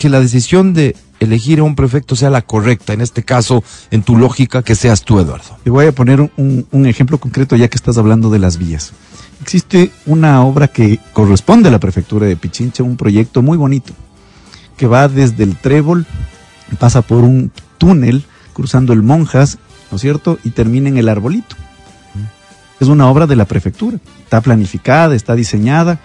que 0.00 0.08
la 0.08 0.18
decisión 0.18 0.72
de 0.72 0.96
elegir 1.20 1.60
a 1.60 1.62
un 1.62 1.74
prefecto 1.74 2.16
sea 2.16 2.30
la 2.30 2.40
correcta? 2.40 2.94
En 2.94 3.02
este 3.02 3.22
caso, 3.22 3.62
en 3.90 4.02
tu 4.02 4.16
lógica, 4.16 4.62
que 4.62 4.74
seas 4.74 5.02
tú, 5.02 5.20
Eduardo. 5.20 5.58
Te 5.62 5.68
voy 5.68 5.84
a 5.86 5.92
poner 5.92 6.22
un- 6.22 6.66
un, 6.72 6.86
ejemplo 6.86 7.18
concreto 7.18 7.54
ya 7.54 7.68
que 7.68 7.76
estás 7.76 7.98
hablando 7.98 8.30
de 8.30 8.38
las 8.38 8.56
vías. 8.56 8.92
Existe 9.42 9.90
una 10.06 10.42
obra 10.42 10.68
que 10.68 10.98
corresponde 11.12 11.68
a 11.68 11.72
la 11.72 11.78
prefectura 11.80 12.26
de 12.26 12.34
Pichincha, 12.36 12.82
un 12.82 12.96
proyecto 12.96 13.42
muy 13.42 13.58
bonito, 13.58 13.92
que 14.78 14.86
va 14.86 15.06
desde 15.06 15.44
el 15.44 15.56
Trébol, 15.56 16.06
pasa 16.78 17.02
por 17.02 17.18
un 17.22 17.52
túnel 17.76 18.24
cruzando 18.54 18.94
el 18.94 19.02
Monjas, 19.02 19.58
¿no 19.90 19.96
es 19.96 20.00
cierto? 20.00 20.38
Y 20.44 20.50
termina 20.50 20.88
en 20.88 20.96
el 20.96 21.10
Arbolito. 21.10 21.56
Es 22.80 22.88
una 22.88 23.06
obra 23.10 23.26
de 23.26 23.36
la 23.36 23.44
prefectura, 23.44 23.98
está 24.24 24.40
planificada, 24.40 25.14
está 25.14 25.34
diseñada 25.34 25.98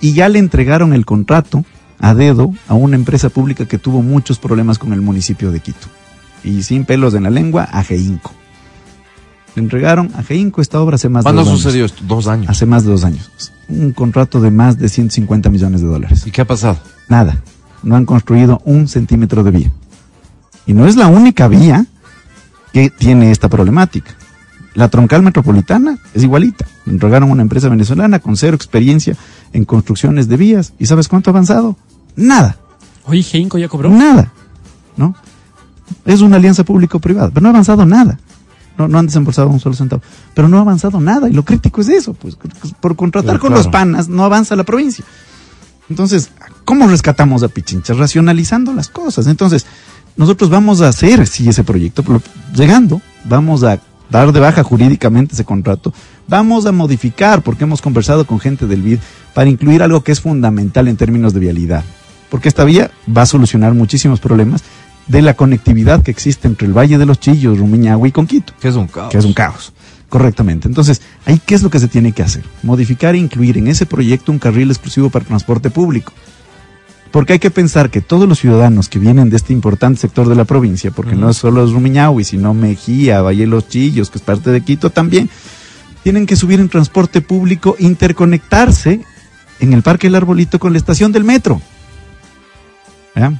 y 0.00 0.12
ya 0.14 0.28
le 0.28 0.40
entregaron 0.40 0.92
el 0.92 1.04
contrato 1.06 1.64
a 2.00 2.14
dedo 2.14 2.52
a 2.68 2.74
una 2.74 2.96
empresa 2.96 3.28
pública 3.28 3.66
que 3.66 3.78
tuvo 3.78 4.02
muchos 4.02 4.38
problemas 4.38 4.78
con 4.78 4.92
el 4.92 5.00
municipio 5.00 5.50
de 5.50 5.60
Quito. 5.60 5.86
Y 6.44 6.62
sin 6.62 6.84
pelos 6.84 7.14
en 7.14 7.24
la 7.24 7.30
lengua, 7.30 7.64
a 7.64 7.82
Geinco. 7.82 8.32
Le 9.54 9.62
entregaron 9.62 10.10
a 10.14 10.22
Geinco 10.22 10.60
esta 10.60 10.80
obra 10.80 10.94
hace 10.94 11.08
más 11.08 11.22
de 11.22 11.24
¿Cuándo 11.24 11.42
dos 11.42 11.50
años. 11.50 11.62
sucedió 11.62 11.84
esto? 11.84 12.02
Dos 12.06 12.28
años. 12.28 12.48
Hace 12.48 12.66
más 12.66 12.84
de 12.84 12.90
dos 12.90 13.04
años. 13.04 13.52
Un 13.68 13.92
contrato 13.92 14.40
de 14.40 14.50
más 14.50 14.78
de 14.78 14.88
150 14.88 15.50
millones 15.50 15.80
de 15.80 15.88
dólares. 15.88 16.26
¿Y 16.26 16.30
qué 16.30 16.42
ha 16.42 16.46
pasado? 16.46 16.78
Nada. 17.08 17.42
No 17.82 17.96
han 17.96 18.06
construido 18.06 18.60
un 18.64 18.88
centímetro 18.88 19.42
de 19.42 19.50
vía. 19.50 19.72
Y 20.66 20.74
no 20.74 20.86
es 20.86 20.96
la 20.96 21.08
única 21.08 21.48
vía 21.48 21.86
que 22.72 22.90
tiene 22.90 23.30
esta 23.30 23.48
problemática. 23.48 24.14
La 24.74 24.88
troncal 24.88 25.22
metropolitana 25.22 25.98
es 26.14 26.22
igualita. 26.22 26.66
Le 26.84 26.92
entregaron 26.92 27.30
a 27.30 27.32
una 27.32 27.42
empresa 27.42 27.68
venezolana 27.68 28.20
con 28.20 28.36
cero 28.36 28.54
experiencia 28.54 29.16
en 29.52 29.64
construcciones 29.64 30.28
de 30.28 30.36
vías. 30.36 30.72
¿Y 30.78 30.86
sabes 30.86 31.08
cuánto 31.08 31.30
ha 31.30 31.32
avanzado? 31.32 31.76
Nada. 32.18 32.56
Oye, 33.04 33.22
Geinco 33.22 33.58
ya 33.58 33.68
cobró. 33.68 33.90
Nada. 33.90 34.32
¿No? 34.96 35.14
Es 36.04 36.20
una 36.20 36.36
alianza 36.36 36.64
público-privada, 36.64 37.30
pero 37.30 37.42
no 37.42 37.48
ha 37.48 37.52
avanzado 37.52 37.86
nada. 37.86 38.18
No, 38.76 38.86
no 38.88 38.98
han 38.98 39.06
desembolsado 39.06 39.48
un 39.48 39.60
solo 39.60 39.74
centavo. 39.74 40.02
Pero 40.34 40.48
no 40.48 40.58
ha 40.58 40.60
avanzado 40.60 41.00
nada. 41.00 41.28
Y 41.28 41.32
lo 41.32 41.44
crítico 41.44 41.80
es 41.80 41.88
eso. 41.88 42.14
Pues 42.14 42.36
por 42.80 42.94
contratar 42.96 43.38
Claro, 43.38 43.40
con 43.40 43.48
claro. 43.50 43.62
los 43.64 43.72
panas 43.72 44.08
no 44.08 44.24
avanza 44.24 44.54
la 44.56 44.64
provincia. 44.64 45.04
Entonces, 45.88 46.30
¿cómo 46.64 46.86
rescatamos 46.86 47.42
a 47.42 47.48
Pichincha? 47.48 47.94
Racionalizando 47.94 48.74
las 48.74 48.88
cosas. 48.88 49.26
Entonces, 49.26 49.66
nosotros 50.16 50.50
vamos 50.50 50.80
a 50.80 50.88
hacer, 50.88 51.26
sí, 51.26 51.48
ese 51.48 51.64
proyecto, 51.64 52.02
pero 52.02 52.20
llegando, 52.54 53.00
vamos 53.24 53.62
a 53.64 53.80
dar 54.10 54.32
de 54.32 54.40
baja 54.40 54.62
jurídicamente 54.62 55.34
ese 55.34 55.44
contrato, 55.44 55.92
vamos 56.26 56.66
a 56.66 56.72
modificar, 56.72 57.42
porque 57.42 57.64
hemos 57.64 57.80
conversado 57.80 58.26
con 58.26 58.40
gente 58.40 58.66
del 58.66 58.82
BID, 58.82 58.98
para 59.34 59.48
incluir 59.48 59.82
algo 59.82 60.02
que 60.02 60.12
es 60.12 60.20
fundamental 60.20 60.88
en 60.88 60.96
términos 60.96 61.34
de 61.34 61.40
vialidad. 61.40 61.84
Porque 62.30 62.48
esta 62.48 62.64
vía 62.64 62.90
va 63.14 63.22
a 63.22 63.26
solucionar 63.26 63.74
muchísimos 63.74 64.20
problemas 64.20 64.62
de 65.06 65.22
la 65.22 65.34
conectividad 65.34 66.02
que 66.02 66.10
existe 66.10 66.46
entre 66.46 66.66
el 66.66 66.76
Valle 66.76 66.98
de 66.98 67.06
los 67.06 67.18
Chillos, 67.18 67.58
Rumiñahui 67.58 68.10
y 68.10 68.12
con 68.12 68.26
Quito 68.26 68.52
Que 68.60 68.68
es 68.68 68.74
un 68.76 68.86
caos. 68.86 69.10
que 69.10 69.18
es 69.18 69.24
un 69.24 69.32
caos. 69.32 69.72
Correctamente. 70.08 70.68
Entonces, 70.68 71.02
ahí 71.26 71.40
qué 71.44 71.54
es 71.54 71.62
lo 71.62 71.70
que 71.70 71.78
se 71.78 71.88
tiene 71.88 72.12
que 72.12 72.22
hacer? 72.22 72.42
Modificar 72.62 73.14
e 73.14 73.18
incluir 73.18 73.58
en 73.58 73.68
ese 73.68 73.84
proyecto 73.84 74.32
un 74.32 74.38
carril 74.38 74.70
exclusivo 74.70 75.10
para 75.10 75.24
transporte 75.24 75.70
público. 75.70 76.12
Porque 77.10 77.34
hay 77.34 77.38
que 77.38 77.50
pensar 77.50 77.90
que 77.90 78.00
todos 78.00 78.28
los 78.28 78.38
ciudadanos 78.38 78.88
que 78.88 78.98
vienen 78.98 79.30
de 79.30 79.36
este 79.36 79.52
importante 79.52 80.00
sector 80.00 80.28
de 80.28 80.34
la 80.34 80.44
provincia, 80.44 80.90
porque 80.90 81.14
no 81.14 81.30
es 81.30 81.38
solo 81.38 81.66
Rumiñahui, 81.66 82.24
sino 82.24 82.52
Mejía, 82.52 83.22
Valle 83.22 83.40
de 83.40 83.46
los 83.46 83.68
Chillos, 83.68 84.10
que 84.10 84.18
es 84.18 84.24
parte 84.24 84.50
de 84.50 84.60
Quito 84.60 84.90
también, 84.90 85.30
tienen 86.02 86.26
que 86.26 86.36
subir 86.36 86.60
en 86.60 86.68
transporte 86.68 87.20
público, 87.22 87.76
interconectarse 87.78 89.00
en 89.60 89.72
el 89.72 89.82
Parque 89.82 90.08
El 90.08 90.14
Arbolito 90.14 90.58
con 90.58 90.72
la 90.72 90.78
estación 90.78 91.12
del 91.12 91.24
metro. 91.24 91.60
¿Ya? 93.18 93.32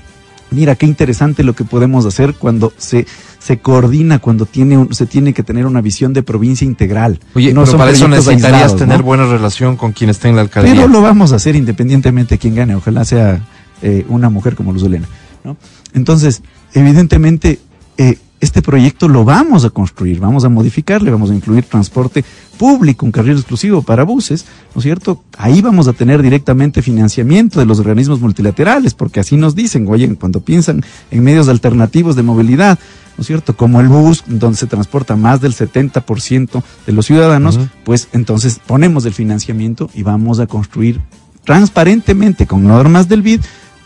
Mira 0.51 0.77
qué 0.77 0.87
interesante 0.87 1.43
lo 1.45 1.55
que 1.55 1.64
podemos 1.64 2.07
hacer 2.07 2.33
cuando 2.35 2.73
se, 2.79 3.07
se 3.38 3.59
coordina, 3.59 4.19
cuando 4.19 4.47
tiene 4.47 4.79
un- 4.79 4.95
se 4.95 5.05
tiene 5.05 5.35
que 5.35 5.43
tener 5.43 5.67
una 5.67 5.83
visión 5.83 6.14
de 6.14 6.23
provincia 6.23 6.64
integral. 6.64 7.21
Oye, 7.35 7.53
no 7.53 7.61
pero 7.62 7.71
son 7.73 7.79
para 7.79 7.91
eso 7.91 8.09
necesitarías 8.09 8.45
aislados, 8.55 8.77
tener 8.77 8.99
¿no? 9.01 9.05
buena 9.05 9.27
relación 9.27 9.77
con 9.77 9.93
quien 9.93 10.09
esté 10.09 10.29
en 10.29 10.37
la 10.37 10.43
alcaldía. 10.43 10.75
Pero 10.75 10.88
lo 10.88 11.03
vamos 11.03 11.33
a 11.33 11.37
hacer 11.37 11.55
independientemente 11.55 12.37
de 12.37 12.38
quién 12.38 12.55
gane, 12.55 12.75
ojalá 12.75 13.05
sea 13.05 13.41
eh, 13.83 14.07
una 14.09 14.31
mujer 14.31 14.55
como 14.57 14.73
Luz 14.73 14.85
Elena. 14.85 15.07
¿no? 15.45 15.57
Entonces, 15.93 16.41
evidentemente, 16.73 17.61
eh, 17.99 18.17
este 18.40 18.62
proyecto 18.62 19.09
lo 19.09 19.24
vamos 19.24 19.64
a 19.64 19.70
construir, 19.70 20.20
vamos 20.20 20.44
a 20.44 20.48
modificarle, 20.48 21.11
vamos 21.11 21.31
a 21.31 21.35
incluir 21.35 21.64
transporte 21.64 22.24
público, 22.57 23.07
un 23.07 23.12
carril 23.12 23.37
exclusivo 23.37 23.83
para 23.83 24.05
buses, 24.05 24.46
¿no 24.74 24.81
es 24.81 24.85
cierto? 24.85 25.22
Ahí 25.37 25.61
vamos 25.61 25.88
a 25.88 25.92
tener 25.92 26.22
directamente 26.22 26.83
financiamiento 26.83 27.61
de 27.61 27.66
los 27.66 27.79
organismos 27.79 28.20
multilaterales, 28.20 28.94
porque 28.94 29.20
así 29.20 29.37
nos 29.37 29.55
dicen, 29.55 29.87
oye, 29.88 30.14
cuando 30.16 30.40
piensan 30.40 30.85
en 31.11 31.24
medios 31.24 31.48
alternativos 31.48 32.16
de 32.16 32.22
movilidad, 32.22 32.79
¿no 33.16 33.22
es 33.22 33.27
cierto? 33.27 33.57
Como 33.57 33.81
el 33.81 33.88
bus, 33.88 34.24
donde 34.27 34.59
se 34.59 34.66
transporta 34.66 35.16
más 35.16 35.40
del 35.40 35.55
70% 35.55 36.62
de 36.87 36.92
los 36.92 37.07
ciudadanos, 37.07 37.59
pues 37.85 38.09
entonces 38.12 38.61
ponemos 38.64 39.05
el 39.05 39.14
financiamiento 39.14 39.90
y 39.94 40.03
vamos 40.03 40.38
a 40.38 40.46
construir 40.46 41.01
transparentemente 41.44 42.46
con 42.46 42.64
normas 42.64 43.09
del 43.09 43.22
BID 43.22 43.40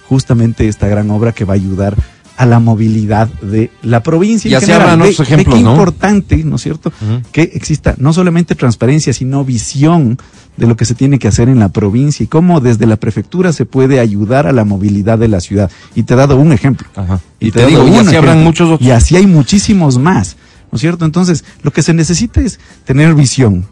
justamente 0.08 0.68
esta 0.68 0.88
gran 0.88 1.10
obra 1.10 1.32
que 1.32 1.44
va 1.44 1.54
a 1.54 1.56
ayudar 1.56 1.96
a 2.42 2.46
la 2.46 2.59
movilidad 2.59 3.28
de 3.40 3.70
la 3.83 4.02
provincia. 4.02 4.48
Y 4.48 4.52
en 4.52 4.59
así 4.59 4.66
general. 4.66 4.83
habrán 4.90 5.00
Ve- 5.00 5.12
otros 5.12 5.26
ejemplos, 5.28 5.57
qué 5.57 5.62
¿no? 5.62 5.70
importante, 5.72 6.37
¿no 6.44 6.57
es 6.57 6.62
cierto? 6.62 6.92
Que 7.33 7.42
exista 7.55 7.94
no 7.98 8.12
solamente 8.12 8.55
transparencia, 8.55 9.12
sino 9.12 9.44
visión 9.44 10.18
de 10.57 10.66
lo 10.66 10.76
que 10.76 10.85
se 10.85 10.94
tiene 10.94 11.18
que 11.18 11.28
hacer 11.28 11.48
en 11.48 11.59
la 11.59 11.70
provincia 11.70 12.24
y 12.24 12.26
cómo 12.26 12.61
desde 12.61 12.87
la 12.87 12.96
prefectura 12.96 13.52
se 13.52 13.64
puede 13.64 14.00
ayudar 14.00 14.46
a 14.46 14.52
la 14.52 14.64
movilidad 14.64 15.18
de 15.18 15.28
la 15.28 15.40
ciudad. 15.40 15.70
Y 15.94 16.02
te 16.02 16.14
he 16.14 16.16
dado 16.16 16.37
un 16.37 16.52
ejemplo. 16.52 16.87
Ajá. 16.94 17.20
Y, 17.40 17.50
te 17.50 17.61
dado 17.61 17.70
digo, 17.70 17.87
y 17.88 17.90
así 17.96 18.16
habrán 18.16 18.38
ejemplo. 18.38 18.44
muchos 18.44 18.68
otros. 18.70 18.87
Y 18.87 18.90
así 18.90 19.16
hay 19.16 19.26
muchísimos 19.26 19.98
más, 19.98 20.37
¿no 20.70 20.76
es 20.76 20.81
cierto? 20.81 21.05
Entonces, 21.05 21.44
lo 21.62 21.72
que 21.72 21.83
se 21.83 21.94
necesita 21.94 22.40
es 22.40 22.61
tener 22.85 23.14
visión, 23.14 23.66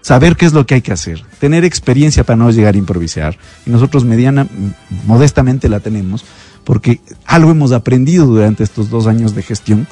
saber 0.00 0.36
qué 0.36 0.46
es 0.46 0.54
lo 0.54 0.64
que 0.64 0.74
hay 0.76 0.80
que 0.82 0.92
hacer, 0.92 1.22
tener 1.40 1.64
experiencia 1.64 2.24
para 2.24 2.36
no 2.38 2.50
llegar 2.50 2.74
a 2.74 2.78
improvisar. 2.78 3.36
Y 3.66 3.70
nosotros 3.70 4.04
mediana, 4.04 4.46
modestamente 5.06 5.68
la 5.68 5.80
tenemos, 5.80 6.24
porque 6.68 7.00
algo 7.24 7.50
hemos 7.50 7.72
aprendido 7.72 8.26
durante 8.26 8.62
estos 8.62 8.90
dos 8.90 9.06
años 9.06 9.34
de 9.34 9.42
gestión, 9.42 9.86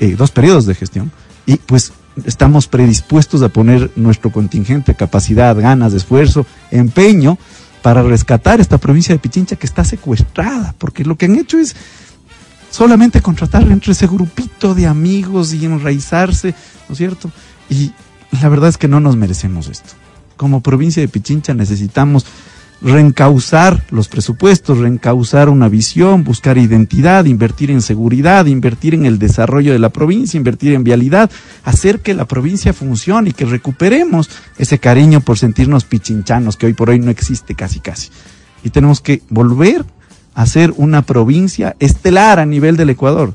eh, 0.00 0.16
dos 0.18 0.30
periodos 0.30 0.66
de 0.66 0.74
gestión, 0.74 1.10
y 1.46 1.56
pues 1.56 1.94
estamos 2.26 2.66
predispuestos 2.66 3.40
a 3.40 3.48
poner 3.48 3.90
nuestro 3.96 4.30
contingente, 4.30 4.94
capacidad, 4.94 5.56
ganas, 5.56 5.94
esfuerzo, 5.94 6.44
empeño 6.70 7.38
para 7.80 8.02
rescatar 8.02 8.60
esta 8.60 8.76
provincia 8.76 9.14
de 9.14 9.18
Pichincha 9.18 9.56
que 9.56 9.64
está 9.64 9.82
secuestrada, 9.82 10.74
porque 10.76 11.06
lo 11.06 11.16
que 11.16 11.24
han 11.24 11.36
hecho 11.36 11.58
es 11.58 11.74
solamente 12.70 13.22
contratar 13.22 13.62
entre 13.70 13.92
ese 13.92 14.06
grupito 14.06 14.74
de 14.74 14.88
amigos 14.88 15.54
y 15.54 15.64
enraizarse, 15.64 16.54
¿no 16.86 16.92
es 16.92 16.98
cierto? 16.98 17.32
Y 17.70 17.92
la 18.42 18.50
verdad 18.50 18.68
es 18.68 18.76
que 18.76 18.88
no 18.88 19.00
nos 19.00 19.16
merecemos 19.16 19.68
esto. 19.68 19.94
Como 20.36 20.60
provincia 20.60 21.00
de 21.00 21.08
Pichincha 21.08 21.54
necesitamos 21.54 22.26
reencauzar 22.82 23.84
los 23.90 24.08
presupuestos, 24.08 24.78
reencauzar 24.78 25.48
una 25.48 25.68
visión, 25.68 26.24
buscar 26.24 26.56
identidad, 26.56 27.26
invertir 27.26 27.70
en 27.70 27.82
seguridad, 27.82 28.46
invertir 28.46 28.94
en 28.94 29.04
el 29.04 29.18
desarrollo 29.18 29.72
de 29.72 29.78
la 29.78 29.90
provincia, 29.90 30.38
invertir 30.38 30.72
en 30.72 30.84
vialidad, 30.84 31.30
hacer 31.64 32.00
que 32.00 32.14
la 32.14 32.26
provincia 32.26 32.72
funcione 32.72 33.30
y 33.30 33.32
que 33.32 33.44
recuperemos 33.44 34.30
ese 34.56 34.78
cariño 34.78 35.20
por 35.20 35.38
sentirnos 35.38 35.84
pichinchanos 35.84 36.56
que 36.56 36.66
hoy 36.66 36.72
por 36.72 36.90
hoy 36.90 36.98
no 36.98 37.10
existe 37.10 37.54
casi 37.54 37.80
casi. 37.80 38.08
Y 38.64 38.70
tenemos 38.70 39.00
que 39.00 39.22
volver 39.28 39.84
a 40.34 40.46
ser 40.46 40.72
una 40.76 41.02
provincia 41.02 41.76
estelar 41.80 42.38
a 42.38 42.46
nivel 42.46 42.76
del 42.76 42.90
Ecuador. 42.90 43.34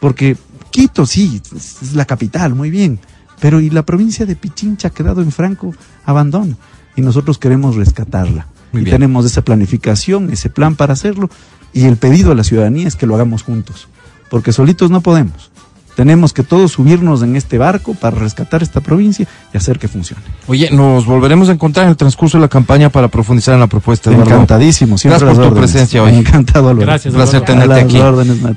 Porque 0.00 0.36
Quito 0.74 1.06
sí, 1.06 1.40
es 1.54 1.94
la 1.94 2.04
capital, 2.04 2.52
muy 2.56 2.68
bien, 2.68 2.98
pero 3.38 3.60
y 3.60 3.70
la 3.70 3.84
provincia 3.84 4.26
de 4.26 4.34
Pichincha 4.34 4.88
ha 4.88 4.90
quedado 4.90 5.22
en 5.22 5.30
franco 5.30 5.72
abandono 6.04 6.56
y 6.96 7.00
nosotros 7.00 7.38
queremos 7.38 7.76
rescatarla. 7.76 8.48
Muy 8.74 8.82
y 8.82 8.84
bien. 8.84 8.96
tenemos 8.96 9.24
esa 9.24 9.40
planificación, 9.42 10.30
ese 10.30 10.50
plan 10.50 10.76
para 10.76 10.92
hacerlo 10.92 11.30
y 11.72 11.86
el 11.86 11.96
pedido 11.96 12.32
a 12.32 12.34
la 12.34 12.44
ciudadanía 12.44 12.86
es 12.86 12.96
que 12.96 13.06
lo 13.06 13.14
hagamos 13.14 13.42
juntos, 13.42 13.88
porque 14.30 14.52
solitos 14.52 14.90
no 14.90 15.00
podemos. 15.00 15.50
Tenemos 15.96 16.32
que 16.32 16.42
todos 16.42 16.72
subirnos 16.72 17.22
en 17.22 17.36
este 17.36 17.56
barco 17.56 17.94
para 17.94 18.16
rescatar 18.18 18.64
esta 18.64 18.80
provincia 18.80 19.28
y 19.52 19.56
hacer 19.56 19.78
que 19.78 19.86
funcione. 19.86 20.22
Oye, 20.48 20.68
nos 20.72 21.06
volveremos 21.06 21.48
a 21.48 21.52
encontrar 21.52 21.84
en 21.84 21.90
el 21.90 21.96
transcurso 21.96 22.36
de 22.36 22.42
la 22.42 22.48
campaña 22.48 22.88
para 22.90 23.06
profundizar 23.06 23.54
en 23.54 23.60
la 23.60 23.68
propuesta. 23.68 24.10
Eduardo. 24.10 24.28
Encantadísimo, 24.32 24.98
siempre 24.98 25.20
Gracias 25.20 25.38
por 25.38 25.44
tu 25.46 25.52
órdenes. 25.54 25.70
presencia 25.70 26.02
hoy. 26.02 26.14
Encantado, 26.16 26.68
Álvaro. 26.68 26.84
Gracias, 26.86 27.14
Un 27.14 27.18
placer 27.20 27.42
tenerte 27.42 27.80
aquí. 27.80 27.98
órdenes, 27.98 28.40
Mati. 28.42 28.52